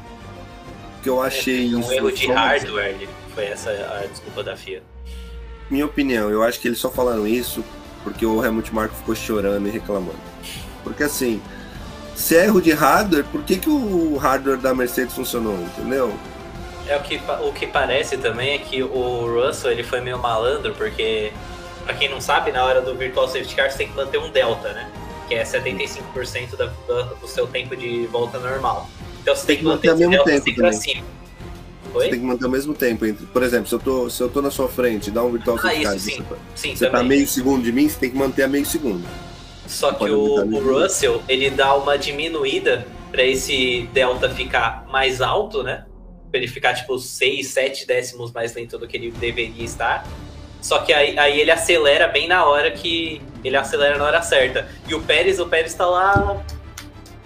[1.05, 4.83] que eu achei é, um erro de hardware, foi essa a desculpa da FIA.
[5.71, 7.63] Minha opinião, eu acho que eles só falaram isso
[8.05, 10.19] porque o Helmut Marko ficou chorando e reclamando.
[10.85, 11.43] Porque assim,
[12.15, 16.15] se é erro de hardware, por que, que o hardware da Mercedes funcionou, entendeu?
[16.87, 20.75] É o que, o que parece também é que o Russell ele foi meio malandro,
[20.75, 21.33] porque,
[21.85, 24.31] pra quem não sabe, na hora do Virtual Safety Car você tem que manter um
[24.31, 24.91] delta, né?
[25.27, 26.67] Que é 75% da,
[27.21, 28.89] do seu tempo de volta normal.
[29.23, 30.73] Então você tem, tem que manter, manter o mesmo tempo pra
[32.01, 32.05] cima.
[32.05, 33.27] Você tem que manter o mesmo tempo entre.
[33.27, 35.75] Por exemplo, se eu tô, se eu tô na sua frente dá um virtual ah,
[35.75, 36.23] isso, sim.
[36.23, 39.05] você, sim, você tá meio segundo de mim, você tem que manter a meio segundo.
[39.67, 45.63] Só que o, o Russell, ele dá uma diminuída para esse delta ficar mais alto,
[45.63, 45.87] né?
[46.31, 50.07] Pra ele ficar tipo 6, 7 décimos mais lento do que ele deveria estar.
[50.61, 53.21] Só que aí, aí ele acelera bem na hora que.
[53.45, 54.69] Ele acelera na hora certa.
[54.89, 56.43] E o Pérez, o Pérez tá lá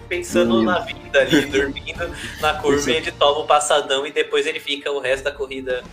[0.09, 2.09] pensando na vida ali, dormindo
[2.41, 5.83] na curva, e ele toma o passadão e depois ele fica o resto da corrida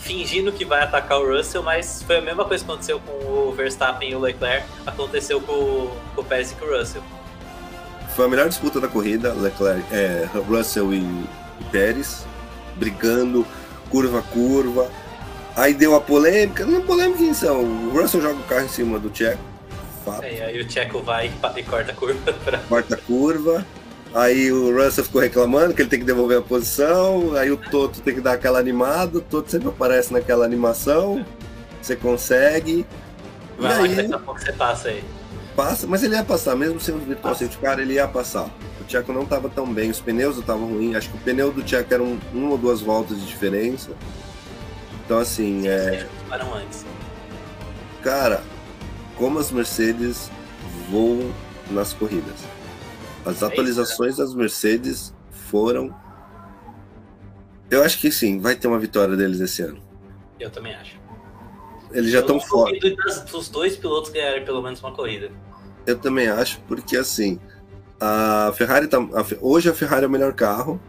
[0.00, 3.52] fingindo que vai atacar o Russell, mas foi a mesma coisa que aconteceu com o
[3.52, 7.02] Verstappen e o Leclerc, aconteceu com, com o Pérez e com o Russell.
[8.16, 11.24] Foi a melhor disputa da corrida, Leclerc, é, Russell e,
[11.70, 12.26] Pérez,
[12.76, 13.46] brigando,
[13.88, 14.90] curva a curva.
[15.56, 17.62] Aí deu a polêmica, não é polêmica em são.
[17.62, 19.42] O Russell joga o carro em cima do Checo.
[20.04, 20.24] Fato.
[20.24, 22.32] É, aí o Checo vai e corta a curva.
[22.44, 22.58] Pra...
[22.58, 23.66] Corta a curva.
[24.12, 27.34] Aí o Russell ficou reclamando que ele tem que devolver a posição.
[27.36, 29.18] Aí o Toto tem que dar aquela animada.
[29.18, 31.24] O Toto sempre aparece naquela animação.
[31.80, 32.84] Você consegue.
[33.58, 35.04] Vai lá aí, daqui a pouco você passa aí.
[35.54, 38.48] Passa, mas ele ia passar, mesmo sendo virtual safety car, ele ia passar.
[38.80, 40.96] O Tcheco não estava tão bem, os pneus estavam ruins.
[40.96, 43.90] Acho que o pneu do Tcheco era um, uma ou duas voltas de diferença.
[45.04, 46.06] Então, assim, Sim, é.
[46.30, 46.84] antes.
[48.02, 48.42] Cara,
[49.16, 50.30] como as Mercedes
[50.90, 51.30] voam
[51.70, 52.36] nas corridas.
[53.24, 55.94] As atualizações das Mercedes foram.
[57.70, 59.80] Eu acho que sim, vai ter uma vitória deles esse ano.
[60.38, 60.98] Eu também acho.
[61.92, 62.72] Eles já estão fora.
[63.32, 65.30] Os dois pilotos ganharem pelo menos uma corrida.
[65.86, 67.38] Eu também acho, porque assim,
[68.00, 68.98] a Ferrari tá.
[68.98, 70.80] A, hoje a Ferrari é o melhor carro.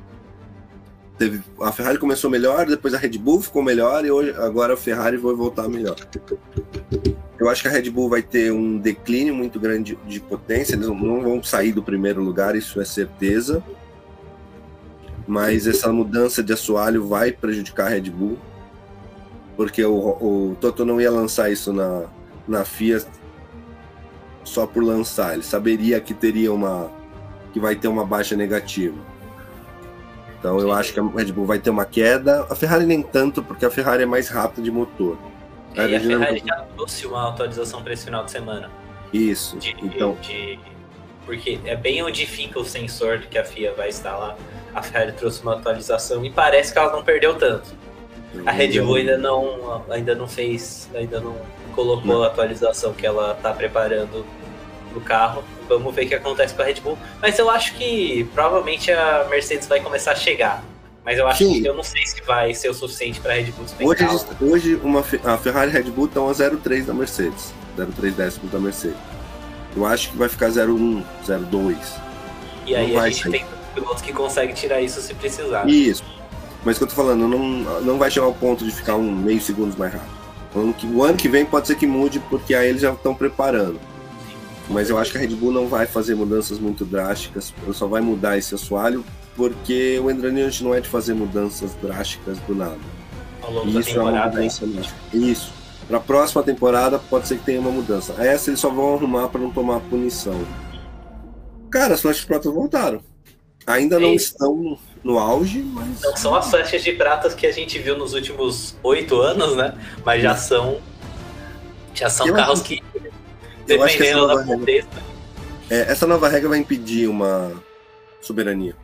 [1.18, 4.78] Teve, a Ferrari começou melhor, depois a Red Bull ficou melhor e hoje, agora a
[4.78, 5.96] Ferrari vai voltar melhor.
[7.42, 10.88] Eu acho que a Red Bull vai ter um declínio muito grande de potência, eles
[10.88, 13.64] não vão sair do primeiro lugar, isso é certeza.
[15.28, 18.38] Mas essa mudança de assoalho vai prejudicar a Red Bull,
[19.58, 22.04] porque o, o Toto não ia lançar isso na,
[22.48, 23.04] na FIA
[24.44, 26.92] só por lançar, ele saberia que teria uma
[27.52, 28.98] que vai ter uma baixa negativa.
[30.38, 33.42] Então eu acho que a Red Bull vai ter uma queda, a Ferrari nem tanto,
[33.42, 35.18] porque a Ferrari é mais rápida de motor.
[35.76, 38.70] É, e a Ferrari já trouxe uma atualização para esse final de semana.
[39.14, 39.58] Isso.
[39.58, 40.18] De, então.
[40.22, 40.60] De,
[41.26, 44.36] porque é bem onde fica o sensor que a FIA vai instalar.
[44.74, 47.70] A Ferrari trouxe uma atualização e parece que ela não perdeu tanto.
[48.46, 51.36] A Red Bull ainda não, ainda não fez, ainda não
[51.76, 52.24] colocou não.
[52.24, 54.26] a atualização que ela está preparando
[54.94, 55.44] no carro.
[55.68, 56.98] Vamos ver o que acontece com a Red Bull.
[57.22, 60.64] Mas eu acho que provavelmente a Mercedes vai começar a chegar.
[61.04, 61.62] Mas eu acho Sim.
[61.62, 64.80] que eu não sei se vai ser o suficiente para a Red Bull Hoje, hoje
[64.84, 67.54] uma, a Ferrari e a Red Bull estão a 0,3 da Mercedes.
[67.78, 68.98] 0,3 décimos da Mercedes.
[69.76, 71.76] Eu acho que vai ficar 0,1, 0,2.
[72.68, 73.32] E aí a gente sair.
[73.32, 75.68] tem pilotos que conseguem tirar isso se precisar.
[75.68, 76.04] Isso.
[76.64, 77.40] Mas o que eu tô falando, não,
[77.82, 80.22] não vai chegar ao ponto de ficar um meio segundo mais rápido.
[80.94, 83.80] O ano que vem pode ser que mude, porque aí eles já estão preparando.
[84.70, 88.02] Mas eu acho que a Red Bull não vai fazer mudanças muito drásticas, só vai
[88.02, 89.04] mudar esse assoalho
[89.42, 92.78] porque o Endraniante não é de fazer mudanças drásticas do nada.
[93.42, 95.52] Ao longo Isso da temporada, é uma mudança Isso.
[95.88, 98.14] Para a próxima temporada pode ser que tenha uma mudança.
[98.20, 100.46] Essa eles só vão arrumar para não tomar punição.
[101.72, 103.02] Cara, as flechas de prata voltaram.
[103.66, 106.02] Ainda não estão no auge, mas.
[106.02, 109.74] Não são as flechas de prata que a gente viu nos últimos oito anos, né?
[110.06, 110.80] Mas já são.
[111.96, 112.80] Já são eu carros que.
[113.68, 114.88] Eu acho que essa nova, regra,
[115.68, 117.52] é, essa nova regra vai impedir uma
[118.22, 118.76] soberania.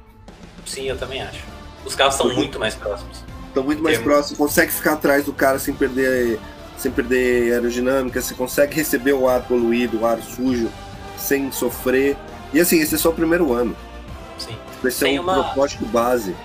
[0.68, 1.44] Sim, eu também acho.
[1.86, 3.24] Os carros estão muito mais próximos.
[3.48, 6.40] Estão muito mais próximos, consegue ficar atrás do cara sem perder,
[6.78, 10.70] sem perder aerodinâmica, você consegue receber o ar poluído, o ar sujo,
[11.18, 12.16] sem sofrer.
[12.54, 13.76] E assim, esse é só o primeiro ano.
[14.38, 14.56] Sim.
[14.84, 15.46] Esse Tem é um uma...
[15.46, 16.36] protótipo base.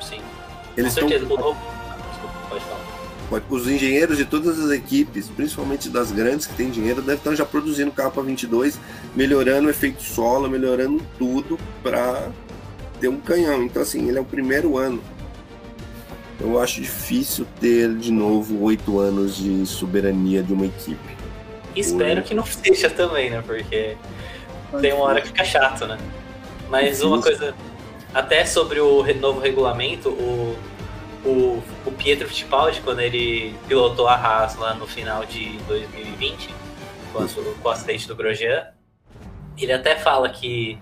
[0.00, 0.20] Sim.
[0.76, 1.56] Eles Com certeza, falar.
[3.50, 7.44] Os engenheiros de todas as equipes, principalmente das grandes que têm dinheiro, devem estar já
[7.44, 8.78] produzindo carro para 22,
[9.14, 12.30] melhorando o efeito solo, melhorando tudo para
[13.00, 13.62] ter um canhão.
[13.62, 15.02] Então, assim, ele é o primeiro ano.
[16.40, 21.16] Eu acho difícil ter de novo oito anos de soberania de uma equipe.
[21.74, 23.42] Espero que não seja também, né?
[23.44, 23.96] Porque
[24.80, 25.98] tem uma hora que fica chato, né?
[26.68, 27.54] Mas uma coisa,
[28.14, 30.56] até sobre o novo regulamento, o,
[31.24, 36.54] o, o Pietro Fittipaldi, quando ele pilotou a Haas lá no final de 2020,
[37.12, 38.66] com, com o acidente do Grosjean,
[39.56, 40.78] ele até fala que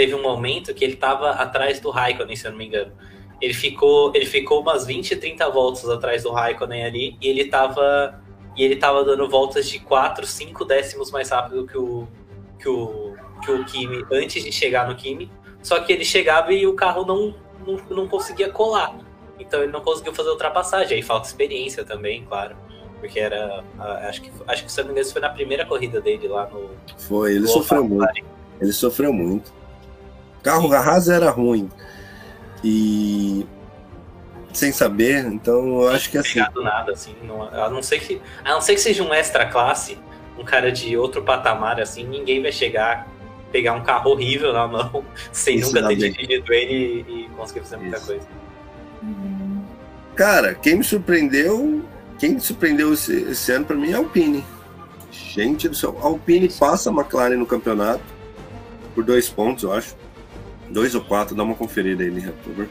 [0.00, 2.90] teve um momento que ele estava atrás do Raikkonen, se eu não me engano.
[3.38, 8.18] ele ficou, ele ficou umas 20, 30 voltas atrás do Raikkonen ali e ele tava
[8.56, 12.08] e ele tava dando voltas de 4, 5 décimos mais rápido que o
[12.58, 15.30] que o que o Kimi antes de chegar no Kimi.
[15.62, 17.34] Só que ele chegava e o carro não,
[17.66, 18.96] não, não conseguia colar.
[19.38, 20.96] Então ele não conseguiu fazer ultrapassagem.
[20.96, 22.56] Aí falta experiência também, claro.
[22.98, 23.62] Porque era.
[24.08, 26.46] Acho que, acho que se eu não me engano, foi na primeira corrida dele lá
[26.46, 26.70] no.
[26.96, 28.24] Foi, ele sofreu muito.
[28.60, 29.59] Ele sofreu muito.
[30.42, 31.68] Carro Haas era ruim.
[32.64, 33.46] E.
[34.52, 36.40] Sem saber, então eu acho que assim.
[36.54, 37.14] Não nada, assim.
[37.22, 39.96] Não, a, não ser que, a não ser que seja um extra classe,
[40.36, 43.06] um cara de outro patamar, assim, ninguém vai chegar
[43.50, 47.76] pegar um carro horrível na mão sem Isso nunca ter dirigido ele e, conseguir fazer
[47.76, 48.06] muita Isso.
[48.06, 48.26] coisa.
[50.14, 51.82] Cara, quem me surpreendeu,
[52.18, 54.44] quem me surpreendeu esse, esse ano para mim é a Alpine.
[55.10, 58.02] Gente do céu, a Alpine passa a McLaren no campeonato
[58.94, 59.96] por dois pontos, eu acho.
[60.70, 62.68] Dois ou quatro, dá uma conferida aí, por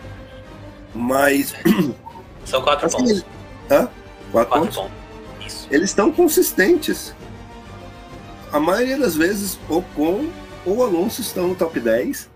[0.94, 1.54] Mas.
[2.46, 3.26] São quatro assim, pontos.
[3.70, 3.90] Hã?
[4.32, 4.76] Quatro, quatro pontos?
[4.78, 4.94] pontos.
[5.46, 5.68] Isso.
[5.70, 7.14] Eles estão consistentes.
[8.52, 10.28] A maioria das vezes, Ocon
[10.66, 12.30] ou Alonso estão no top 10.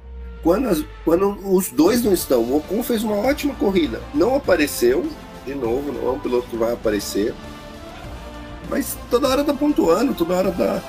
[0.44, 4.02] Quando, as, quando os dois não estão, o Ocon fez uma ótima corrida.
[4.14, 5.10] Não apareceu,
[5.46, 7.34] de novo, não é um piloto que vai aparecer.
[8.70, 10.82] Mas toda hora tá pontuando, toda hora tá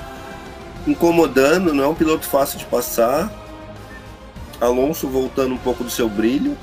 [0.85, 3.44] incomodando, não é um piloto fácil de passar.
[4.59, 6.57] Alonso voltando um pouco do seu brilho.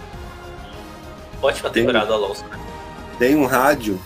[1.41, 2.45] Ótima temporada do Alonso.
[3.19, 4.01] Tem um rádio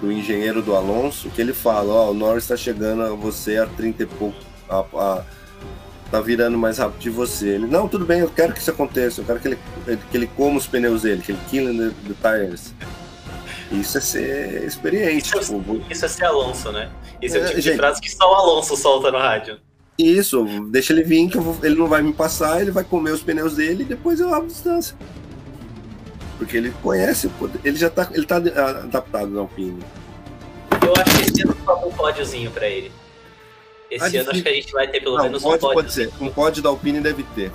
[0.00, 3.58] do engenheiro do Alonso que ele fala: Ó, oh, o Norris está chegando a você
[3.58, 4.36] a 30 e pouco.
[4.68, 5.22] A, a,
[6.10, 7.50] tá virando mais rápido de você.
[7.50, 9.58] Ele, não, tudo bem, eu quero que isso aconteça, eu quero que ele,
[10.10, 12.74] que ele coma os pneus dele, que ele kill the, the tires.
[13.70, 15.38] Isso é ser experiente.
[15.38, 16.90] Isso, tipo, isso é ser Alonso, né?
[17.22, 19.60] Isso é, é o tipo gente, de frase que só o Alonso solta no rádio.
[20.00, 23.22] Isso, deixa ele vir, que vou, ele não vai me passar, ele vai comer os
[23.22, 24.96] pneus dele e depois eu abro distância.
[26.38, 27.30] Porque ele conhece,
[27.62, 29.82] ele já tá, ele tá adaptado na Alpine.
[30.82, 32.90] Eu acho que esse ano falta um pódiozinho pra ele.
[33.90, 35.72] Esse ano acho que a gente vai ter pelo não, menos um pódio.
[35.74, 36.10] Pode ser.
[36.20, 37.52] Um pódio da Alpine deve ter.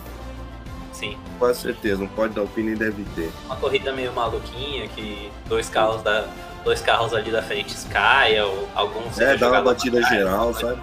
[0.91, 1.17] Sim.
[1.39, 3.31] Com certeza, um pódio da Alpine deve ter.
[3.45, 6.27] Uma corrida meio maluquinha, que dois carros da.
[6.63, 9.19] Dois carros ali da frente caia, ou alguns.
[9.19, 10.81] É, dá uma batida geral, sabe?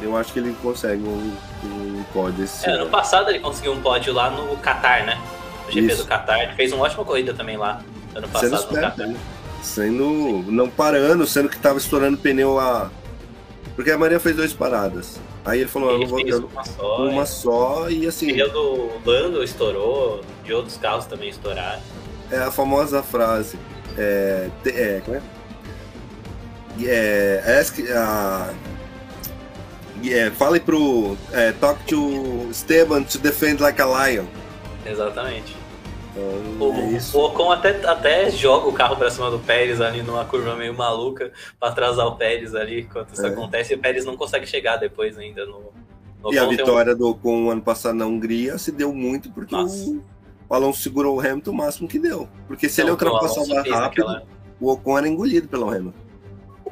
[0.00, 2.82] Eu acho que ele consegue um, um pódio esse é, ano.
[2.82, 5.20] ano passado ele conseguiu um pódio lá no Qatar, né?
[5.66, 6.02] No GP Isso.
[6.02, 6.40] do Qatar.
[6.40, 7.80] Ele fez uma ótima corrida também lá.
[8.14, 9.06] Ano passado Sendo no Qatar.
[9.06, 9.16] Né?
[9.62, 10.44] Sendo.
[10.48, 12.90] Não parando, sendo que tava estourando pneu lá
[13.74, 15.20] porque a Maria fez duas paradas.
[15.44, 16.96] Aí ele falou, ele eu vou fez uma só.
[17.06, 17.26] Uma é.
[17.26, 18.30] só e assim.
[18.30, 21.82] O pneu do Lando estourou, de outros carros também estouraram.
[22.30, 23.58] É a famosa frase.
[23.98, 24.48] É.
[24.66, 25.22] é como é?
[26.84, 27.58] É.
[27.60, 28.54] Ask, uh,
[30.08, 31.16] yeah, fale pro.
[31.32, 34.26] É, talk to Esteban to defend like a lion.
[34.84, 35.56] Exatamente.
[36.14, 40.00] Então, o, é o Ocon até, até joga o carro pra cima do Pérez ali
[40.00, 43.30] numa curva meio maluca pra atrasar o Pérez ali enquanto isso é.
[43.30, 45.72] acontece e o Pérez não consegue chegar depois ainda no.
[46.22, 46.96] no e a vitória um...
[46.96, 50.02] do Ocon ano passado na Hungria se deu muito porque o,
[50.48, 52.28] o Alonso segurou o Hamilton o máximo que deu.
[52.46, 54.22] Porque se ele ultrapassava rápido, aquela...
[54.60, 56.03] o Ocon era engolido pelo Hamilton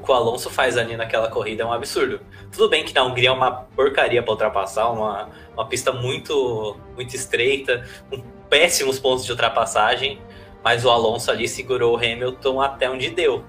[0.03, 2.21] que o Alonso faz ali naquela corrida é um absurdo.
[2.51, 7.15] Tudo bem que na Hungria é uma porcaria para ultrapassar, uma, uma pista muito, muito
[7.15, 10.21] estreita, com péssimos pontos de ultrapassagem,
[10.63, 13.45] mas o Alonso ali segurou o Hamilton até onde deu,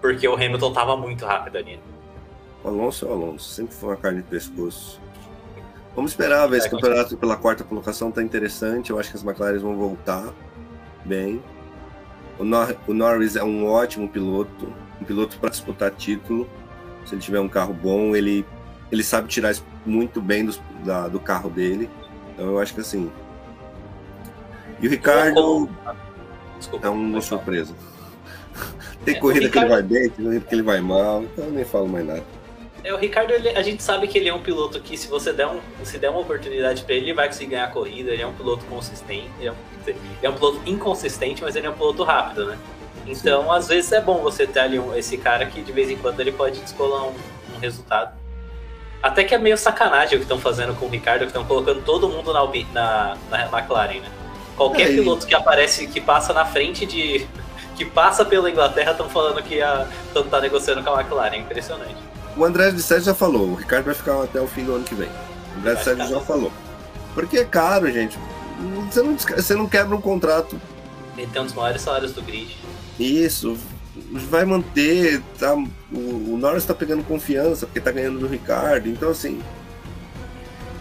[0.00, 1.78] porque o Hamilton estava muito rápido ali.
[2.62, 5.00] O Alonso é o Alonso, sempre foi uma carne de pescoço.
[5.94, 8.90] Vamos esperar ver é, esse campeonato pela quarta colocação, tá interessante.
[8.90, 10.32] Eu acho que as McLaren vão voltar
[11.04, 11.40] bem.
[12.38, 14.72] O, Nor o Norris é um ótimo piloto,
[15.04, 16.48] um piloto para disputar título.
[17.04, 18.44] Se ele tiver um carro bom, ele,
[18.90, 21.88] ele sabe tirar muito bem do, da, do carro dele.
[22.32, 23.12] Então eu acho que assim.
[24.80, 25.68] E o Ricardo
[26.58, 27.74] Desculpa, é uma surpresa.
[29.04, 29.68] Tem é, corrida Ricardo...
[29.68, 32.06] que ele vai bem, tem corrida que ele vai mal, então eu nem falo mais
[32.06, 32.24] nada.
[32.82, 35.32] É, o Ricardo, ele, a gente sabe que ele é um piloto que, se você
[35.32, 38.10] der, um, se der uma oportunidade para ele, ele vai conseguir ganhar a corrida.
[38.12, 41.66] Ele é um piloto consistente, ele é um, ele é um piloto inconsistente, mas ele
[41.66, 42.58] é um piloto rápido, né?
[43.06, 45.96] Então, às vezes é bom você ter ali um, esse cara que de vez em
[45.96, 47.14] quando ele pode descolar um,
[47.54, 48.12] um resultado.
[49.02, 51.82] Até que é meio sacanagem o que estão fazendo com o Ricardo, que estão colocando
[51.82, 54.08] todo mundo na, na, na McLaren, né?
[54.56, 57.26] Qualquer é, piloto que aparece, que passa na frente de.
[57.76, 59.86] que passa pela Inglaterra, estão falando que a,
[60.30, 61.36] tá negociando com a McLaren.
[61.36, 61.96] Impressionante.
[62.36, 64.84] O André de Sérgio já falou, o Ricardo vai ficar até o fim do ano
[64.84, 65.08] que vem.
[65.54, 66.52] O André de Sérgio já falou.
[67.14, 68.18] Porque é caro, gente.
[68.90, 70.60] Você não, você não quebra um contrato.
[71.16, 72.56] Ele tem um dos maiores salários do grid.
[72.98, 73.58] Isso,
[74.12, 79.10] vai manter, tá, o, o Norris tá pegando confiança porque tá ganhando do Ricardo, então
[79.10, 79.42] assim,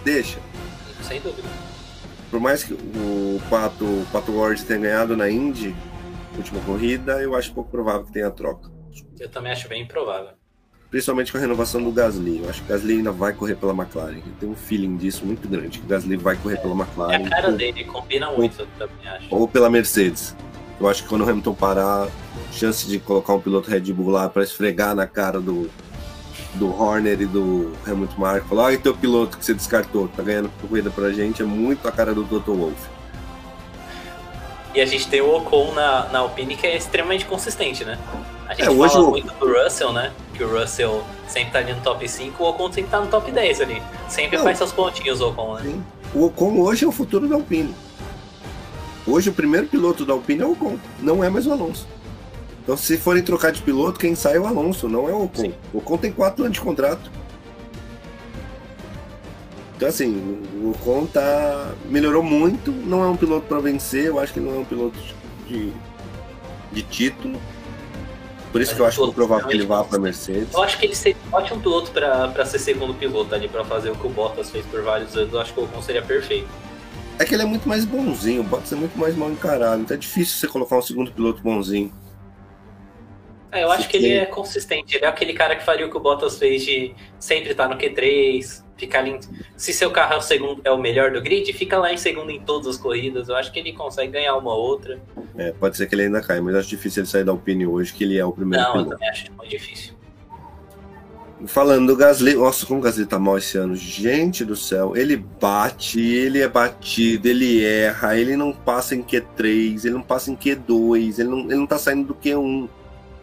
[0.04, 0.40] deixa.
[1.02, 1.48] Sem dúvida.
[2.30, 5.76] por mais que o Pato, o Pato Ward tenha ganhado na Indy,
[6.38, 8.72] última corrida, eu acho pouco provável que tenha troca.
[9.20, 10.32] Eu também acho bem improvável.
[10.90, 12.44] Principalmente com a renovação do Gasly.
[12.44, 14.18] Eu acho que o Gasly ainda vai correr pela McLaren.
[14.18, 17.14] Eu tenho um feeling disso muito grande, que o Gasly vai correr pela McLaren.
[17.14, 19.28] É a cara dele, combina muito, eu também acho.
[19.32, 20.36] Ou pela Mercedes.
[20.84, 22.10] Eu acho que quando o Hamilton parar,
[22.52, 25.70] chance de colocar um piloto Red Bull lá para esfregar na cara do,
[26.56, 28.50] do Horner e do Helmut Marko.
[28.50, 31.92] Falar, olha teu piloto que você descartou, tá ganhando corrida pra gente, é muito a
[31.92, 32.76] cara do Toto Wolff.
[34.76, 37.98] E a gente tem o Ocon na, na Alpine que é extremamente consistente, né?
[38.50, 40.12] A gente É, hoje fala o- muito do Russell, né?
[40.34, 43.32] Que o Russell sempre tá ali no top 5, o Ocon sempre tá no top
[43.32, 43.82] 10 ali.
[44.10, 44.44] Sempre Não.
[44.44, 45.62] faz seus pontinhos o Ocon, né?
[45.64, 45.84] Sim.
[46.14, 47.74] O Ocon hoje é o futuro da Alpine.
[49.06, 51.88] Hoje o primeiro piloto da Alpine é o Ocon, não é mais o Alonso.
[52.64, 55.42] Então se forem trocar de piloto, quem sai é o Alonso, não é o Ocon.
[55.42, 55.54] Sim.
[55.74, 57.12] O Ocon tem quatro anos de contrato.
[59.76, 64.32] Então assim, o Ocon tá melhorou muito, não é um piloto para vencer, eu acho
[64.32, 64.98] que não é um piloto
[65.48, 65.74] de,
[66.72, 67.38] de título.
[68.54, 70.54] Por isso que eu é acho piloto provável que ele vá para Mercedes.
[70.54, 73.90] Eu acho que ele seria um ótimo piloto pra ser segundo piloto ali, pra fazer
[73.90, 75.34] o que o Bottas fez por vários anos.
[75.34, 76.48] Eu acho que o Ocon seria perfeito.
[77.20, 79.96] É que ele é muito mais bonzinho, o Bottas é muito mais mal encarado, então
[79.96, 81.92] é difícil você colocar um segundo piloto bonzinho.
[83.52, 84.96] É, eu acho que ele é consistente.
[84.96, 87.78] Ele é aquele cara que faria o que o Bottas fez de sempre estar no
[87.78, 89.12] Q3, ficar ali.
[89.12, 89.20] em-
[89.56, 92.32] Se seu carro é o segundo, é o melhor do grid, fica lá em segundo
[92.32, 93.30] em todas as corridas.
[93.30, 95.00] Eu acho que ele consegue ganhar uma ou outra.
[95.38, 97.94] É, pode ser que ele ainda caia, mas acho difícil ele sair da Alpine hoje,
[97.94, 98.90] que ele é o primeiro Não, eu piloto.
[98.98, 99.94] também acho muito difícil.
[101.48, 103.76] Falando do Gasly, nossa, como o Gasly tá mal esse ano.
[103.76, 109.86] Gente do céu, ele bate, ele é batido, ele erra, ele não passa em Q3,
[109.86, 112.70] ele não passa em Q2, ele não, ele não tá saindo do Q1.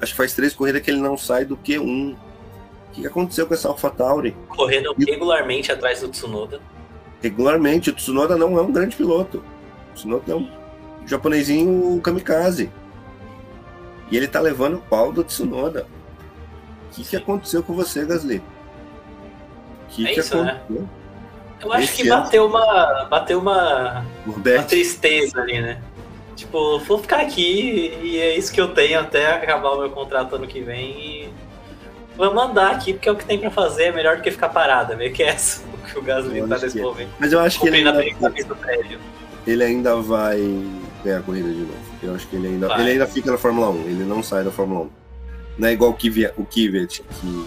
[0.01, 2.15] Acho que faz três corridas que ele não sai do Q1.
[2.15, 4.37] O que aconteceu com essa AlphaTauri?
[4.49, 6.61] Correndo regularmente atrás do Tsunoda.
[7.23, 7.91] regularmente.
[7.91, 9.43] O Tsunoda não é um grande piloto.
[9.93, 10.49] O Tsunoda é um
[11.07, 12.71] japonesinho kamikaze.
[14.11, 15.87] E ele tá levando o pau do Tsunoda.
[16.91, 18.39] O que, que aconteceu com você, Gasly?
[18.39, 18.43] O
[19.91, 20.53] que, É que isso, né?
[20.53, 20.89] aconteceu?
[21.63, 23.05] Eu acho Esse que ano- bateu uma.
[23.11, 24.05] Bateu uma.
[24.27, 25.81] Uma tristeza ali, né?
[26.35, 30.37] Tipo, vou ficar aqui e é isso que eu tenho até acabar o meu contrato
[30.37, 31.29] ano que vem e
[32.17, 34.49] vamos andar aqui porque é o que tem pra fazer, é melhor do que ficar
[34.49, 37.07] parado, é meio que essa o que o Gasly tá nesse que é.
[37.19, 37.93] mas eu acho que ele ainda,
[38.57, 38.99] prédio.
[39.47, 40.41] ele ainda vai
[41.05, 41.75] ganhar a corrida de novo.
[42.03, 42.81] Eu acho que ele ainda, Vai.
[42.81, 44.91] ele ainda fica na Fórmula 1, ele não sai da Fórmula 1.
[45.61, 47.47] Não é igual o Kvyat, o Kvyat que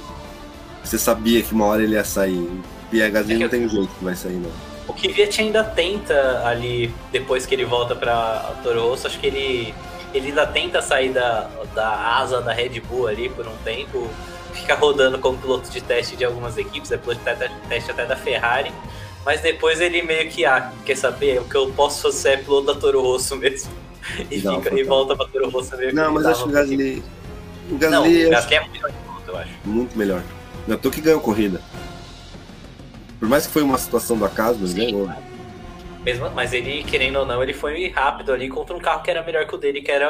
[0.84, 2.47] você sabia que uma hora ele ia sair.
[2.91, 4.51] Pierre Gasly É não eu- tem jeito que vai sair, não.
[4.88, 9.74] O Kvyat ainda tenta ali, depois que ele volta pra Toro Rosso, acho que ele,
[10.14, 14.07] ele ainda tenta sair da, da asa da Red Bull ali por um tempo,
[14.53, 18.05] fica rodando como piloto de teste de algumas equipes, é piloto de te- teste até
[18.05, 18.72] da Ferrari,
[19.26, 22.68] mas depois ele meio que, ah, quer saber, o que eu posso fazer é piloto
[22.68, 23.72] da Toro Rosso mesmo.
[24.30, 27.01] E, Não, fica, e volta pra Toro Rosso meio Não, mas acho que
[27.72, 27.88] o Gasly.
[27.88, 29.49] O Não, o é Gasly é muito melhor de eu acho.
[29.66, 30.22] muito melhor.
[30.68, 31.61] Não tô que ganhou corrida.
[33.20, 35.09] Por mais que foi uma situação do acaso, mas Sim, ganhou.
[36.03, 39.24] Mesmo, mas ele, querendo ou não, ele foi rápido ali contra um carro que era
[39.24, 40.09] melhor que o dele, que era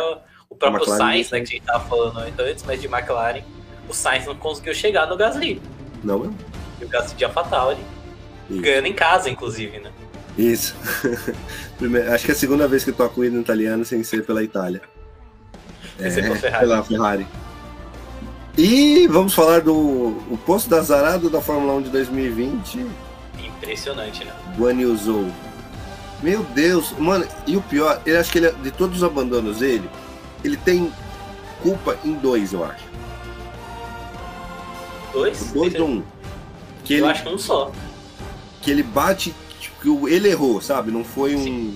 [0.49, 3.41] o próprio Sainz, né, que a gente tava falando antes, mas de McLaren.
[3.87, 5.61] O Sainz não conseguiu chegar no Gasly.
[6.03, 6.37] Não mesmo?
[6.81, 7.77] E o Gasly de AlphaTauri,
[8.49, 8.61] Isso.
[8.61, 9.91] ganhando em casa, inclusive, né?
[10.35, 10.75] Isso.
[11.77, 14.43] Primeiro- acho que é a segunda vez que eu toco hino italiano sem ser pela
[14.43, 14.81] Itália.
[15.99, 16.67] Sem ser pela Ferrari.
[16.67, 17.27] Pela Ferrari.
[18.57, 22.85] E vamos falar do o posto da Zarado da Fórmula 1 de 2020.
[23.43, 24.31] Impressionante, né?
[24.57, 25.27] Guan Yu Zhou.
[26.21, 29.89] Meu Deus, mano, e o pior, eu acho que ele, de todos os abandonos dele,
[30.43, 30.91] ele tem
[31.61, 32.83] culpa em dois, eu acho.
[35.11, 35.51] Dois?
[35.51, 36.03] Dois ou um.
[36.85, 37.71] Que Eu ele, acho que um só.
[38.61, 40.91] que ele bate, tipo, que o- ele errou, sabe?
[40.91, 41.75] Não foi um.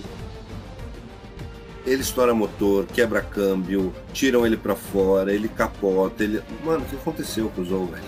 [1.88, 6.42] Ele estoura motor, quebra câmbio, tiram ele pra fora, ele capota, ele.
[6.64, 8.02] Mano, o que aconteceu com o Zou, velho?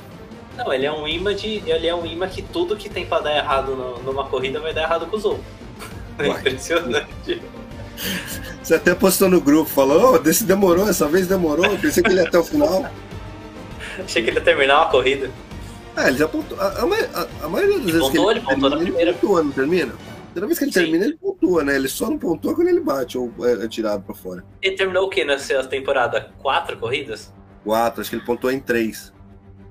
[0.56, 1.62] Não, ele é um imã de.
[1.66, 4.74] Ele é um imã que tudo que tem pra dar errado no- numa corrida vai
[4.74, 5.40] dar errado com o Zou.
[6.18, 7.40] É impressionante.
[8.62, 12.10] Você até postou no grupo, falou, oh, desse demorou, essa vez demorou, eu pensei que
[12.10, 12.84] ele ia até o final.
[14.04, 15.30] Achei que ele ia terminar uma corrida.
[15.96, 16.60] Ah, ele já pontuou.
[16.60, 16.84] A, a
[17.22, 19.10] a- a maioria das vezes pontuou, que ele, ele pontuou na termina, primeira.
[19.10, 19.92] ele pontua, não termina?
[20.34, 20.80] Toda vez que ele Sim.
[20.80, 21.29] termina, ele pontua,
[21.64, 21.76] né?
[21.76, 24.44] Ele só não pontua quando ele bate ou é, é tirado pra fora.
[24.60, 26.32] Ele terminou o quê nessa temporada?
[26.38, 27.32] Quatro corridas?
[27.64, 29.12] Quatro, acho que ele pontuou em três.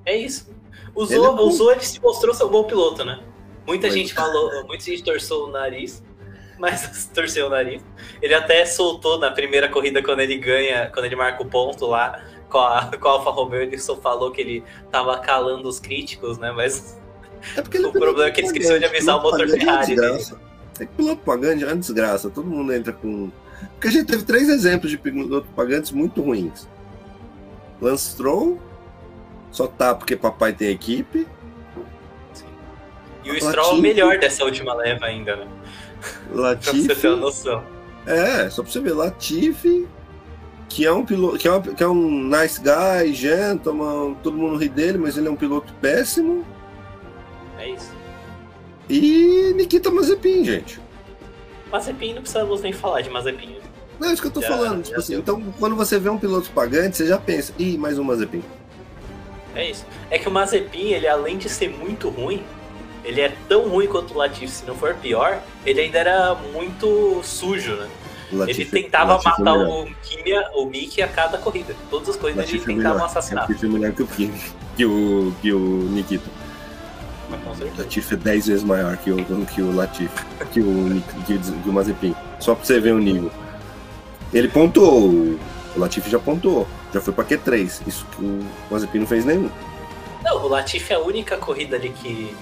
[0.04, 0.50] É isso.
[0.94, 3.20] O Ele é ele se mostrou ser um bom piloto, né?
[3.66, 6.02] Muita gente falou, muita gente torceu o nariz,
[6.58, 7.82] mas torceu o nariz.
[8.20, 12.20] Ele até soltou na primeira corrida quando ele ganha, quando ele marca o ponto lá
[12.48, 16.36] com a, com a Alfa Romeo, ele só falou que ele tava calando os críticos,
[16.38, 16.50] né?
[16.50, 16.98] Mas
[17.56, 20.49] É O problema é que ele esqueceu de avisar o motor Ferrari desgraça.
[20.80, 23.30] É que piloto pagante é uma desgraça, todo mundo entra com.
[23.72, 26.66] Porque a gente teve três exemplos de piloto pagantes muito ruins.
[27.80, 28.58] Lance Stroll,
[29.50, 31.28] só tá porque papai tem equipe.
[32.32, 32.46] Sim.
[33.24, 35.46] E o Stroll é o melhor dessa última leva ainda, né?
[36.32, 36.86] Latifi.
[36.86, 37.62] pra você ter uma noção.
[38.06, 39.86] É, só pra você ver, Latifi,
[40.66, 44.56] que é um piloto, que é, um, que é um nice guy, gentleman, todo mundo
[44.56, 46.46] ri dele, mas ele é um piloto péssimo.
[47.58, 47.99] É isso.
[48.90, 50.80] E Nikita Mazepin, gente.
[51.70, 53.56] Mazepin não precisamos nem falar de Mazepin.
[53.98, 54.82] Não, é isso que eu tô Já- falando.
[54.82, 58.04] Tipo assim, então, quando você vê um piloto pagante, você já pensa, ih, mais um
[58.04, 58.42] Mazepin.
[59.54, 59.86] É isso.
[60.10, 62.42] É que o Mazepin, ele além de ser muito ruim,
[63.04, 67.20] ele é tão ruim quanto o Latifi, se não for pior, ele ainda era muito
[67.22, 67.88] sujo, né?
[68.32, 71.74] O Latifi- ele tentava Latifi é matar o Kimia, o Mickey a cada corrida.
[71.90, 73.06] Todas as ele Latifi é tentava melhor.
[73.06, 73.48] assassinar.
[73.48, 74.32] Latifi é melhor que o Kim,
[74.76, 76.39] que o, que o Nikita.
[77.30, 77.82] Mas com O certeza.
[77.82, 81.68] Latifi é 10 vezes maior que o, que o Latifi, que o, que, o- que
[81.68, 82.14] o Mazepin.
[82.40, 83.30] Só pra você ver o nível.
[84.32, 85.38] Ele pontuou, o
[85.76, 87.82] Latifi já pontuou, já foi pra Q3.
[87.86, 89.50] Isso que o Mazepin não fez nenhum.
[90.22, 92.34] Não, o Latifi é a única corrida ali que,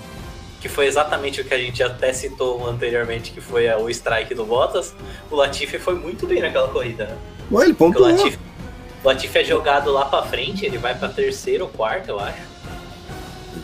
[0.61, 4.45] que foi exatamente o que a gente até citou anteriormente, que foi o strike do
[4.45, 4.95] Bottas.
[5.31, 7.17] O Latifi foi muito bem naquela corrida, né?
[7.53, 8.11] Ué, ele Porque o pontuou.
[8.19, 8.39] Latifi,
[9.05, 12.48] o Latifi é jogado lá pra frente, ele vai pra terceiro ou quarto, eu acho.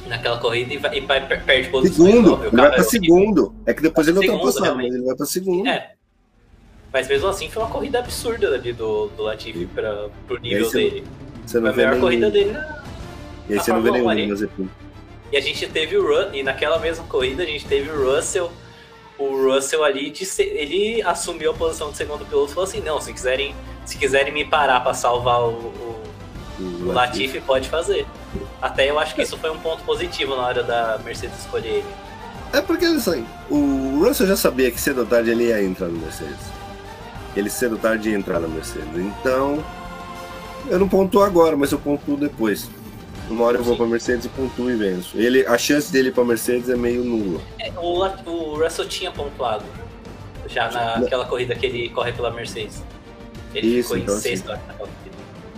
[0.06, 2.06] Naquela corrida e, vai, e vai, per- perde posição.
[2.06, 3.54] Segundo, ele vai pra segundo.
[3.66, 4.86] É que depois ele Segundo, ultrapassou, realmente.
[4.88, 5.66] mas ele vai pra segundo.
[5.68, 5.92] É.
[6.92, 10.78] Mas mesmo assim foi uma corrida absurda ali do, do Latifi pra, pro nível você-
[10.90, 11.04] dele.
[11.44, 12.82] Você Foi não a vê melhor corrida dele na,
[13.48, 14.26] E aí na você não vê nenhum um ali.
[14.28, 14.70] Mazepin.
[15.32, 18.50] E a gente teve o Ru e naquela mesma corrida a gente teve o Russell.
[19.18, 22.80] O Russell ali de se- ele assumiu a posição de segundo piloto e falou assim:
[22.80, 25.93] não, se quiserem, se quiserem me parar pra salvar o, o-
[26.58, 28.06] O o Latifi, pode fazer.
[28.60, 31.86] Até eu acho que isso foi um ponto positivo na hora da Mercedes escolher ele.
[32.52, 35.98] É porque assim, o Russell já sabia que cedo ou tarde ele ia entrar no
[35.98, 36.46] Mercedes.
[37.36, 38.96] Ele cedo ou tarde ia entrar na Mercedes.
[38.96, 39.64] Então,
[40.68, 42.70] eu não pontuo agora, mas eu pontuo depois.
[43.28, 45.16] Uma hora eu vou pra Mercedes e pontuo e venço.
[45.16, 47.40] Ele, a chance dele ir pra Mercedes é meio nula.
[47.58, 49.64] É, o, o Russell tinha pontuado
[50.46, 52.82] já naquela corrida que ele corre pela Mercedes.
[53.54, 54.46] Ele Isso, ficou então, em assim, sexto
[54.78, 55.03] corrida.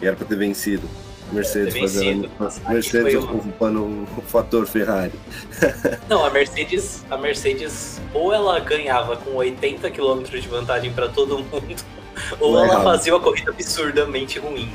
[0.00, 0.88] E era pra ter vencido.
[1.32, 2.30] Mercedes fazendo.
[2.68, 5.12] Mercedes ocupando o fator Ferrari.
[6.08, 11.38] Não, a Mercedes, a Mercedes ou ela ganhava com 80 km de vantagem pra todo
[11.40, 11.76] mundo,
[12.38, 12.84] ou Ou ela errava.
[12.84, 14.70] fazia uma corrida absurdamente ruim.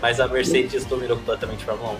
[0.00, 1.98] Mas a Mercedes dominou completamente a Fórmula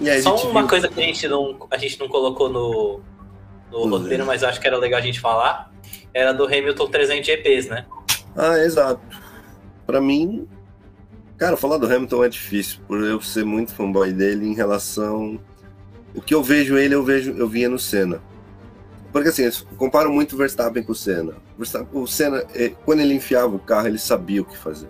[0.00, 0.20] E aí 1.
[0.20, 3.00] a Só uma viu- coisa que a gente não, a gente não colocou no,
[3.70, 5.72] no roteiro, mas acho que era legal a gente falar,
[6.12, 7.86] era do Hamilton 300 GPs, né?
[8.36, 9.00] Ah, exato.
[9.86, 10.46] Pra mim,
[11.42, 15.40] cara, falar do Hamilton é difícil, por eu ser muito fanboy dele em relação.
[16.14, 18.22] O que eu vejo ele, eu vejo, eu via no Senna.
[19.10, 21.34] Porque assim, eu comparo muito o Verstappen com o Senna.
[21.92, 24.88] O Senna, eh, quando ele enfiava o carro, ele sabia o que fazer.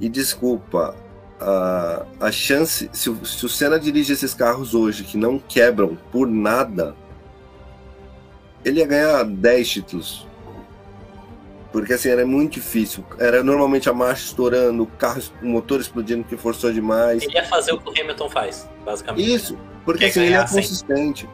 [0.00, 0.96] E desculpa,
[1.38, 6.26] a, a chance, se, se o Senna dirige esses carros hoje que não quebram por
[6.26, 6.96] nada,
[8.64, 10.27] ele ia ganhar 10 títulos.
[11.72, 13.04] Porque assim, era muito difícil.
[13.18, 17.22] Era normalmente a marcha estourando, o carro, o motor explodindo porque forçou demais.
[17.22, 19.34] Ele ia fazer o que o Hamilton faz, basicamente.
[19.34, 20.62] Isso, porque Quer assim, ele é sempre.
[20.62, 21.28] consistente.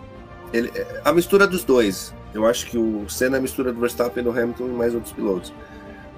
[0.52, 0.72] Ele,
[1.04, 2.12] a mistura dos dois.
[2.32, 5.12] Eu acho que o Senna é a mistura do Verstappen, do Hamilton e mais outros
[5.12, 5.52] pilotos.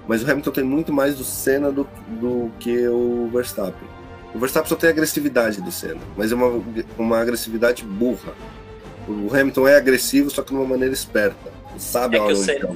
[0.07, 1.87] Mas o Hamilton tem muito mais do Senna do,
[2.19, 3.87] do que o Verstappen.
[4.33, 6.63] O Verstappen só tem a agressividade do Senna, mas é uma,
[6.97, 8.33] uma agressividade burra.
[9.07, 11.51] O Hamilton é agressivo, só que de uma maneira esperta.
[11.77, 12.73] Sabe É que Senna- tá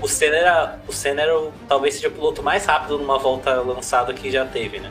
[0.00, 3.54] o- Senna, era, o Senna era o- talvez seja o piloto mais rápido numa volta
[3.60, 4.90] lançada que já teve, né?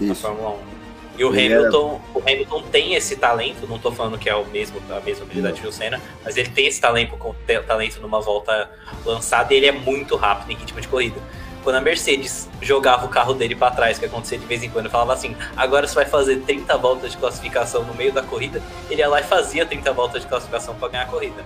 [0.00, 0.22] Na Isso.
[0.22, 0.72] Fórmula 1.
[1.18, 4.46] E o Ele Hamilton, o Hamilton tem esse talento, não tô falando que é o
[4.46, 7.18] mesmo, a mesma habilidade que o Senna, mas ele tem esse talento,
[7.66, 8.70] talento numa volta
[9.04, 11.20] lançada e ele é muito rápido em ritmo de corrida.
[11.62, 14.88] Quando a Mercedes jogava o carro dele pra trás, que acontecia de vez em quando,
[14.90, 19.00] falava assim: agora você vai fazer 30 voltas de classificação no meio da corrida, ele
[19.00, 21.44] ia lá e fazia 30 voltas de classificação pra ganhar a corrida.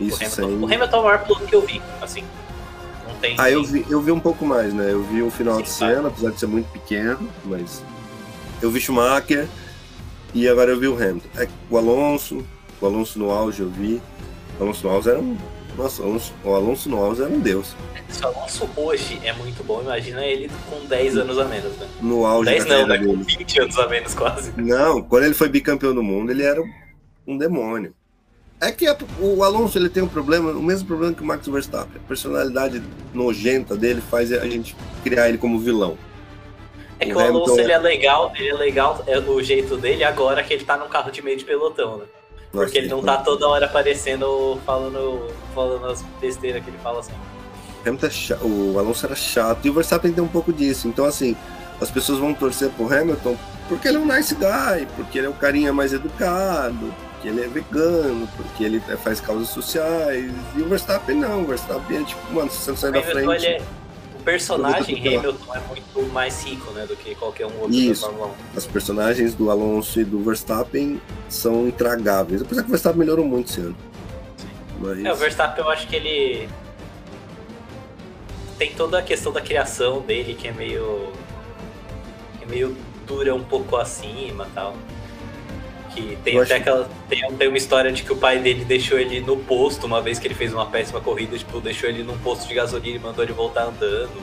[0.00, 0.44] Isso o, Hamilton, sem...
[0.44, 2.24] o Hamilton é o maior piloto que eu vi, assim.
[3.06, 3.34] Não tem.
[3.38, 4.92] Ah, eu vi, eu vi um pouco mais, né?
[4.92, 5.94] Eu vi o final Sim, de claro.
[5.94, 7.82] cena, apesar de ser muito pequeno, mas
[8.62, 9.48] eu vi Schumacher
[10.34, 11.28] e agora eu vi o Hamilton.
[11.36, 12.44] É, o Alonso,
[12.80, 14.00] o Alonso no auge eu vi.
[14.58, 15.36] O Alonso no auge era um.
[15.76, 17.74] Nossa, o Alonso, o Alonso no auge era um deus.
[18.08, 21.88] Se o Alonso hoje é muito bom, imagina ele com 10 anos a menos, né?
[22.00, 22.98] No auge 10 da não, né?
[22.98, 23.36] Com dele.
[23.38, 24.52] 20 anos a menos quase.
[24.56, 26.60] Não, quando ele foi bicampeão do mundo, ele era
[27.26, 27.94] um demônio.
[28.60, 31.46] É que a- o Alonso ele tem um problema, o mesmo problema que o Max
[31.46, 32.00] Verstappen.
[32.04, 32.82] A personalidade
[33.14, 35.96] nojenta dele faz a gente criar ele como vilão.
[36.98, 39.76] É que O o Alonso Hamilton- ele é legal, ele é legal é o jeito
[39.76, 42.04] dele agora que ele tá num carro de meio de pelotão, né?
[42.50, 47.12] Porque ele não tá toda hora aparecendo falando, falando as besteiras que ele fala assim.
[47.86, 50.88] Hamilton é o Alonso era chato e o Verstappen tem um pouco disso.
[50.88, 51.36] Então, assim,
[51.80, 53.36] as pessoas vão torcer pro Hamilton
[53.68, 57.42] porque ele é um nice guy, porque ele é o carinha mais educado, porque ele
[57.42, 60.32] é vegano, porque ele faz causas sociais.
[60.56, 61.42] E o Verstappen não.
[61.42, 63.46] O Verstappen é tipo, mano, se você não sair da frente.
[63.46, 63.62] é-
[64.14, 68.02] o personagem que Hamilton é muito mais rico, né, do que qualquer um outro Isso.
[68.02, 68.58] da Fórmula 1.
[68.58, 72.42] As personagens do Alonso e do Verstappen são intragáveis.
[72.42, 73.76] Apesar que o Verstappen melhorou muito esse ano.
[74.80, 75.04] Mas...
[75.04, 76.48] É, o Verstappen eu acho que ele
[78.58, 81.10] tem toda a questão da criação dele que é meio
[82.38, 84.76] que é meio dura um pouco acima e tal.
[85.98, 88.64] Que tem Eu até acho- aquela tem, tem uma história de que o pai dele
[88.64, 92.02] deixou ele no posto uma vez que ele fez uma péssima corrida, tipo, deixou ele
[92.02, 94.22] num posto de gasolina e mandou ele voltar andando.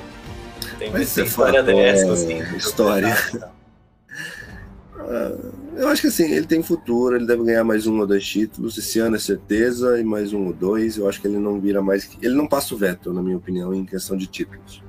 [0.80, 2.58] Tem uma é história fato, dessa, é, assim.
[2.58, 3.18] história.
[4.98, 5.36] Ah,
[5.76, 8.78] eu acho que assim, ele tem futuro, ele deve ganhar mais um ou dois títulos.
[8.78, 10.98] Esse ano é certeza, e mais um ou dois.
[10.98, 12.10] Eu acho que ele não vira mais.
[12.22, 14.82] Ele não passa o Vettel, na minha opinião, em questão de títulos.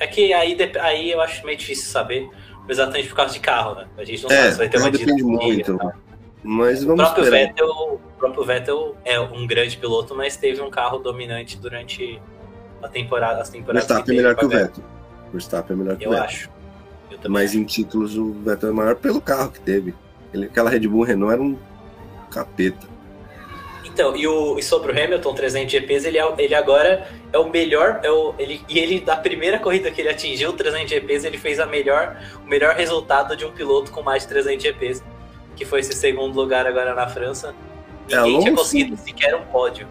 [0.00, 2.30] É que aí, aí eu acho meio difícil saber,
[2.68, 3.86] exatamente por causa de carro, né?
[3.96, 5.78] A gente não sabe É, se vai ter uma depende muito.
[6.42, 7.46] Mas O vamos próprio, esperar.
[7.48, 12.20] Vettel, o próprio Vettel é um grande piloto, mas teve um carro dominante durante
[12.82, 14.84] a temporada, as temporadas Verstappen é melhor que o Vettel.
[15.32, 16.24] Verstappen é melhor que o Eu Vettel.
[16.26, 16.50] acho.
[17.10, 17.58] Eu também Mas acho.
[17.58, 19.94] em títulos o Vettel é maior pelo carro que teve.
[20.32, 21.58] Ele, aquela Red Bull Renault era um
[22.30, 22.86] capeta.
[23.84, 27.48] Então, e, o, e sobre o Hamilton 300 GPs, ele, é, ele agora é o
[27.48, 28.00] melhor.
[28.02, 31.58] É o, ele, e ele, da primeira corrida que ele atingiu 300 GPs, ele fez
[31.60, 35.02] a melhor, o melhor resultado de um piloto com mais de 300 GPs,
[35.56, 37.54] que foi esse segundo lugar agora na França.
[38.10, 38.62] É Ninguém tinha Alonso?
[38.64, 39.86] conseguido sequer um pódio.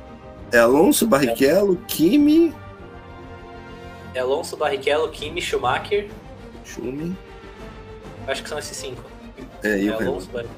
[0.51, 2.53] É Alonso, Barrichello, Kimi,
[4.15, 6.09] É Alonso, Barrichello, Kimi, Schumacher.
[6.65, 7.15] Schumi.
[8.27, 9.03] Acho que são esses cinco.
[9.63, 9.93] É, e É.
[9.93, 10.57] Alonso, Barrichello.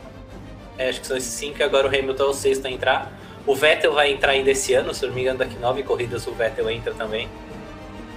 [0.77, 3.18] É, acho que são esses cinco e agora o Hamilton é o sexto a entrar.
[3.49, 6.27] O Vettel vai entrar ainda esse ano, se eu não me engano, daqui nove corridas
[6.27, 7.27] o Vettel entra também.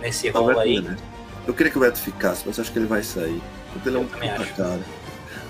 [0.01, 0.81] Nesse o rolo Vettel, aí.
[0.83, 0.97] né?
[1.47, 3.41] Eu queria que o Vettel ficasse, mas acho que ele vai sair.
[3.73, 4.81] Porque ele é um puta cara.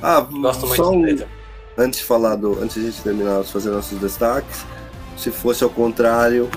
[0.01, 1.17] Ah, Gosto muito só um,
[1.77, 2.63] antes de falar do.
[2.63, 4.65] Antes de a gente terminar de fazer nossos destaques,
[5.17, 6.49] se fosse ao contrário,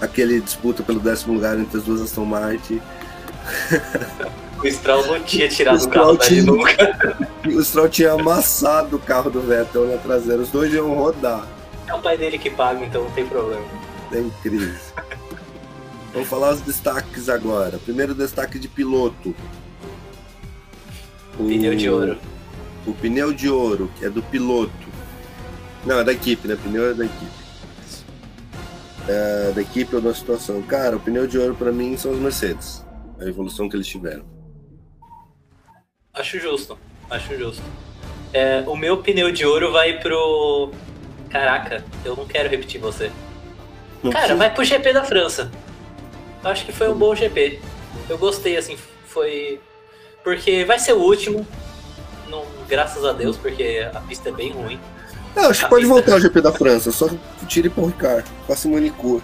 [0.00, 2.80] aquele disputa pelo décimo lugar entre as duas Aston Martin.
[4.62, 7.28] O Stroll não tinha tirado O o carro tinha- nunca.
[7.44, 10.40] O Stroll tinha amassado o carro do Vettel na traseira.
[10.40, 11.44] Os dois iam rodar.
[11.92, 13.64] É o pai dele que paga, então não tem problema.
[14.10, 14.92] Tem crise.
[16.12, 17.78] Vamos falar os destaques agora.
[17.78, 19.34] Primeiro destaque de piloto.
[21.38, 22.18] O- Pneu de ouro.
[22.86, 24.72] O pneu de ouro, que é do piloto.
[25.86, 26.56] Não, é da equipe, né?
[26.62, 27.42] Pneu é da equipe.
[29.08, 30.60] É da equipe ou da situação.
[30.62, 32.84] Cara, o pneu de ouro pra mim são os Mercedes.
[33.20, 34.24] A evolução que eles tiveram.
[36.12, 36.76] Acho justo.
[37.08, 37.62] Acho justo.
[38.32, 40.72] É, o meu pneu de ouro vai pro.
[41.32, 43.10] Caraca, eu não quero repetir você.
[44.02, 45.50] Não Cara, precisa- vai pro GP da França.
[46.44, 47.60] Acho que foi um bom GP.
[48.08, 48.76] Eu gostei, assim,
[49.06, 49.60] foi.
[50.22, 51.46] Porque vai ser o último.
[52.28, 54.78] Não, graças a Deus, porque a pista é bem ruim.
[55.34, 56.92] Não, acho que pode pista- voltar ao GP da França.
[56.92, 57.08] Só
[57.48, 58.28] tire pro Ricardo.
[58.46, 59.22] Faça manicure.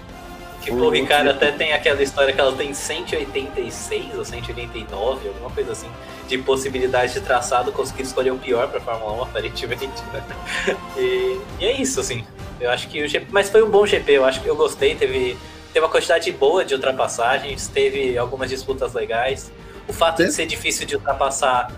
[0.62, 5.50] Tipo, o Ricardo muito até tem aquela história que ela tem 186 ou 189, alguma
[5.50, 5.88] coisa assim,
[6.28, 10.02] de possibilidade de traçado, conseguir escolher o pior pra Fórmula 1, aparentemente.
[10.12, 10.22] né?
[10.96, 12.24] E, e é isso, assim.
[12.60, 13.26] Eu acho que o GP.
[13.30, 15.36] Mas foi um bom GP, eu acho que eu gostei, teve,
[15.72, 19.50] teve uma quantidade boa de ultrapassagens, teve algumas disputas legais.
[19.88, 21.72] O fato de ser difícil de ultrapassar.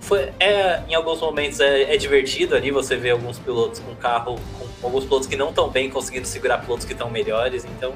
[0.00, 4.38] Foi, é, em alguns momentos é, é divertido ali você ver alguns pilotos com carro,
[4.80, 7.92] com alguns pilotos que não estão bem conseguindo segurar pilotos que estão melhores, então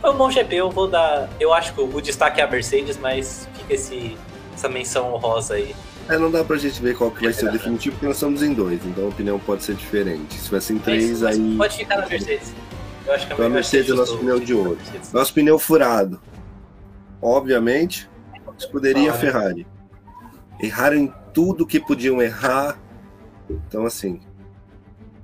[0.00, 1.28] foi um bom GP, eu vou dar.
[1.38, 4.16] Eu acho que o, o destaque é a Mercedes, mas fica esse,
[4.60, 5.74] essa menção honrosa aí.
[6.08, 8.42] É, não dá pra gente ver qual que vai ser o definitivo, porque nós estamos
[8.42, 10.34] em dois, então a opinião pode ser diferente.
[10.34, 11.56] Se tivesse em três, Mas- aí.
[11.56, 12.54] Pode ficar na Mercedes.
[13.06, 14.78] Eu acho que Então a Mercedes é nosso pneu de ouro.
[15.12, 16.20] Nosso pneu furado.
[17.22, 18.08] Obviamente,
[18.58, 19.18] escuderia Ah, é.
[19.18, 19.66] Ferrari.
[20.60, 22.78] Erraram em tudo que podiam errar.
[23.48, 24.20] Então, assim.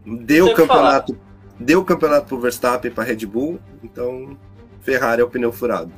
[0.04, 1.18] Deu o campeonato.
[1.58, 3.58] Deu o campeonato pro Verstappen pra Red Bull.
[3.82, 4.36] Então,
[4.80, 5.92] Ferrari é o pneu furado.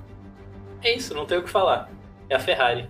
[0.83, 1.91] É isso, não tem o que falar.
[2.29, 2.89] É a Ferrari.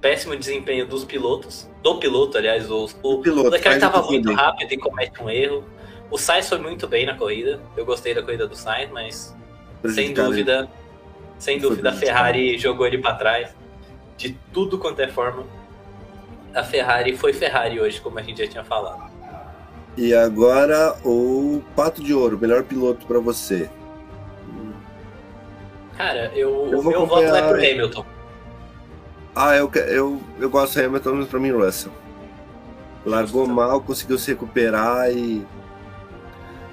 [0.00, 1.68] Péssimo desempenho dos pilotos.
[1.82, 2.70] Do piloto, aliás.
[2.70, 5.64] O, o, piloto, o Leclerc estava muito rápido e comete um erro.
[6.10, 7.60] O Sainz foi muito bem na corrida.
[7.76, 9.36] Eu gostei da corrida do Sainz, mas
[9.86, 10.68] sem dúvida,
[11.38, 11.92] sem dúvida a.
[11.92, 13.54] Ferrari jogou ele para trás.
[14.16, 15.44] De tudo quanto é forma.
[16.54, 19.10] A Ferrari foi Ferrari hoje, como a gente já tinha falado.
[19.96, 23.68] E agora o Pato de Ouro, melhor piloto pra você.
[25.96, 28.06] Cara, eu, Eu o meu voto vai pro Hamilton.
[29.34, 31.92] Ah, eu, eu, eu gosto do Hamilton, mas pra mim Russell.
[33.06, 35.46] Largou mal, conseguiu se recuperar e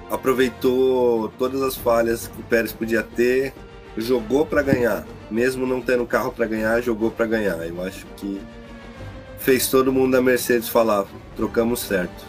[0.09, 3.53] aproveitou todas as falhas que o Pérez podia ter,
[3.97, 7.57] jogou para ganhar, mesmo não tendo carro para ganhar, jogou para ganhar.
[7.65, 8.41] Eu acho que
[9.39, 12.25] fez todo mundo da Mercedes falar, trocamos certo.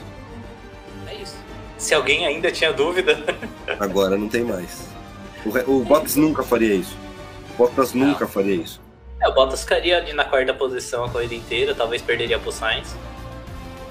[1.06, 1.36] É isso.
[1.78, 3.18] Se alguém ainda tinha dúvida.
[3.80, 4.86] Agora não tem mais.
[5.44, 6.96] O, o Bottas nunca faria isso.
[7.54, 8.08] O Bottas não.
[8.08, 8.80] nunca faria isso.
[9.20, 12.94] É, o Bottas ficaria ali na quarta posição a corrida inteira, talvez perderia pro Sainz.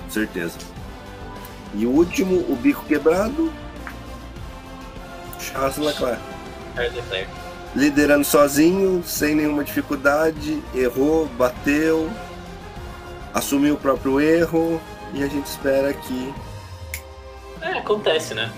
[0.10, 0.58] Certeza.
[1.74, 3.52] E o último, o bico quebrado,
[5.40, 6.22] Charles Leclerc.
[6.76, 7.30] Charles Leclerc.
[7.76, 12.10] Liderando sozinho, sem nenhuma dificuldade, errou, bateu,
[13.34, 14.80] assumiu o próprio erro
[15.14, 16.34] e a gente espera que.
[17.62, 18.52] É, acontece, né?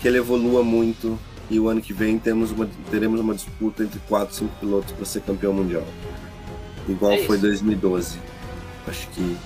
[0.00, 1.18] Que ele evolua muito
[1.50, 5.04] e o ano que vem temos uma, teremos uma disputa entre 4 5 pilotos para
[5.04, 5.84] ser campeão mundial.
[6.88, 8.18] Igual é foi 2012.
[8.86, 9.36] Acho que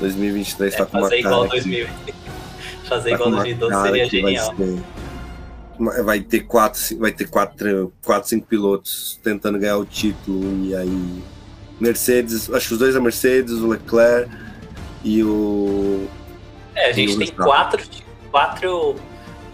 [0.00, 1.20] 2023 está é, com uma cara.
[1.20, 1.86] Igual 2000.
[2.88, 4.54] fazer tá igual 2012 seria genial.
[4.56, 4.82] Vai ser
[5.78, 11.22] vai ter quatro, vai ter quatro, quatro, cinco pilotos tentando ganhar o título e aí
[11.78, 14.30] Mercedes, acho que os dois é Mercedes, o Leclerc
[15.04, 16.08] e o
[16.74, 17.82] É, a gente tem quatro,
[18.30, 18.96] quatro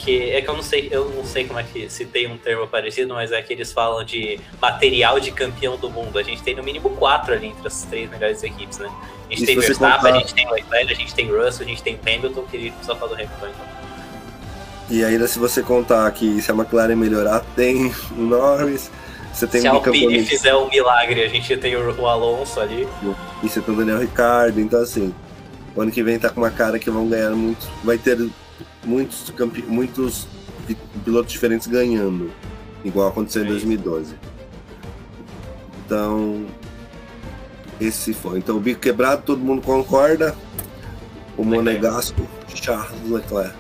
[0.03, 2.37] que é que eu não sei, eu não sei como é que se tem um
[2.37, 6.19] termo parecido, mas é que eles falam de material de campeão do mundo.
[6.19, 8.91] A gente tem no mínimo quatro ali entre as três melhores equipes, né?
[9.29, 10.15] A gente e tem Verstappen, contar...
[10.15, 13.11] a gente tem Leclerc, a gente tem Russell, a gente tem Hamilton, que só fala
[13.11, 13.83] do Hamilton então.
[14.91, 18.91] E ainda se você contar que se a McLaren melhorar, tem Norris,
[19.33, 22.87] você tem se a Alpine fizer um milagre, a gente tem o, Alonso ali.
[23.43, 25.15] E você tem o Daniel Ricciardo, então assim,
[25.75, 28.19] o ano que vem tá com uma cara que vão ganhar muito, vai ter
[28.85, 29.63] muitos, campe...
[29.63, 30.27] muitos
[31.05, 32.31] pilotos diferentes ganhando,
[32.85, 34.15] igual aconteceu em 2012.
[35.85, 36.47] Então,
[37.81, 38.39] esse foi.
[38.39, 40.35] Então, o bico quebrado, todo mundo concorda.
[41.37, 43.57] O Monegasco, Charles Leclerc.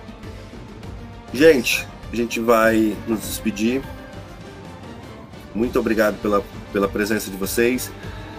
[1.32, 3.82] Gente, a gente vai nos despedir.
[5.54, 6.42] Muito obrigado pela,
[6.72, 7.90] pela presença de vocês.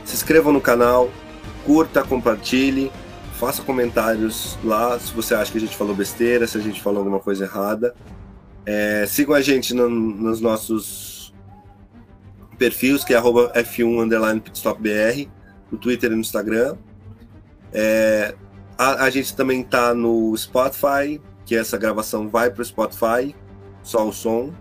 [0.06, 1.10] Se inscrevam no canal,
[1.66, 2.92] curta, compartilhe,
[3.44, 7.00] faça comentários lá se você acha que a gente falou besteira, se a gente falou
[7.00, 7.94] alguma coisa errada.
[8.66, 11.34] É, sigam a gente no, nos nossos
[12.58, 15.28] perfis, que é F1 pitstopbr,
[15.70, 16.78] no Twitter e no Instagram.
[17.74, 18.34] É,
[18.78, 23.36] a, a gente também está no Spotify, que essa gravação vai para o Spotify,
[23.82, 24.54] só o som.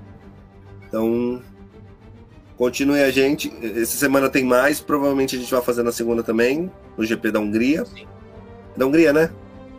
[0.89, 1.41] Então,
[2.57, 3.53] continue a gente.
[3.63, 6.69] Essa semana tem mais, provavelmente a gente vai fazer na segunda também,
[6.99, 7.85] no GP da Hungria.
[7.85, 8.11] Sim.
[8.77, 9.31] Da Hungria, né?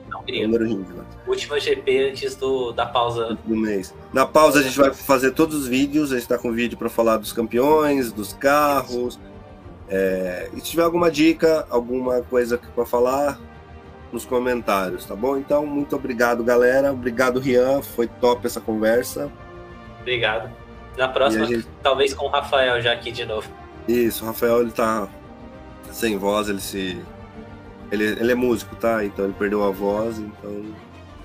[0.09, 0.47] Da Hungria.
[0.47, 1.03] Né?
[1.27, 3.37] Última GP antes do, da pausa.
[3.45, 3.93] Do mês.
[4.11, 6.89] Na pausa a gente vai fazer todos os vídeos, a gente está com vídeo para
[6.89, 9.19] falar dos campeões, dos carros.
[9.89, 13.39] É, e se tiver alguma dica, alguma coisa para falar,
[14.11, 15.37] nos comentários, tá bom?
[15.37, 16.91] Então, muito obrigado, galera.
[16.91, 17.81] Obrigado, Rian.
[17.81, 19.31] Foi top essa conversa.
[20.01, 20.51] Obrigado.
[20.97, 21.67] Na próxima, gente...
[21.81, 23.49] talvez com o Rafael já aqui de novo.
[23.87, 25.07] Isso, o Rafael ele tá
[25.91, 27.01] sem voz, ele se.
[27.91, 29.03] Ele, ele é músico, tá?
[29.05, 30.17] Então ele perdeu a voz.
[30.17, 30.65] Então,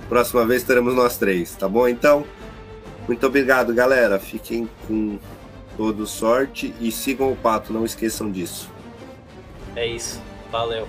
[0.08, 1.88] próxima vez teremos nós três, tá bom?
[1.88, 2.24] Então,
[3.06, 4.18] muito obrigado, galera.
[4.18, 5.18] Fiquem com
[5.76, 8.70] todo sorte e sigam o pato, não esqueçam disso.
[9.76, 10.20] É isso.
[10.50, 10.88] Valeu.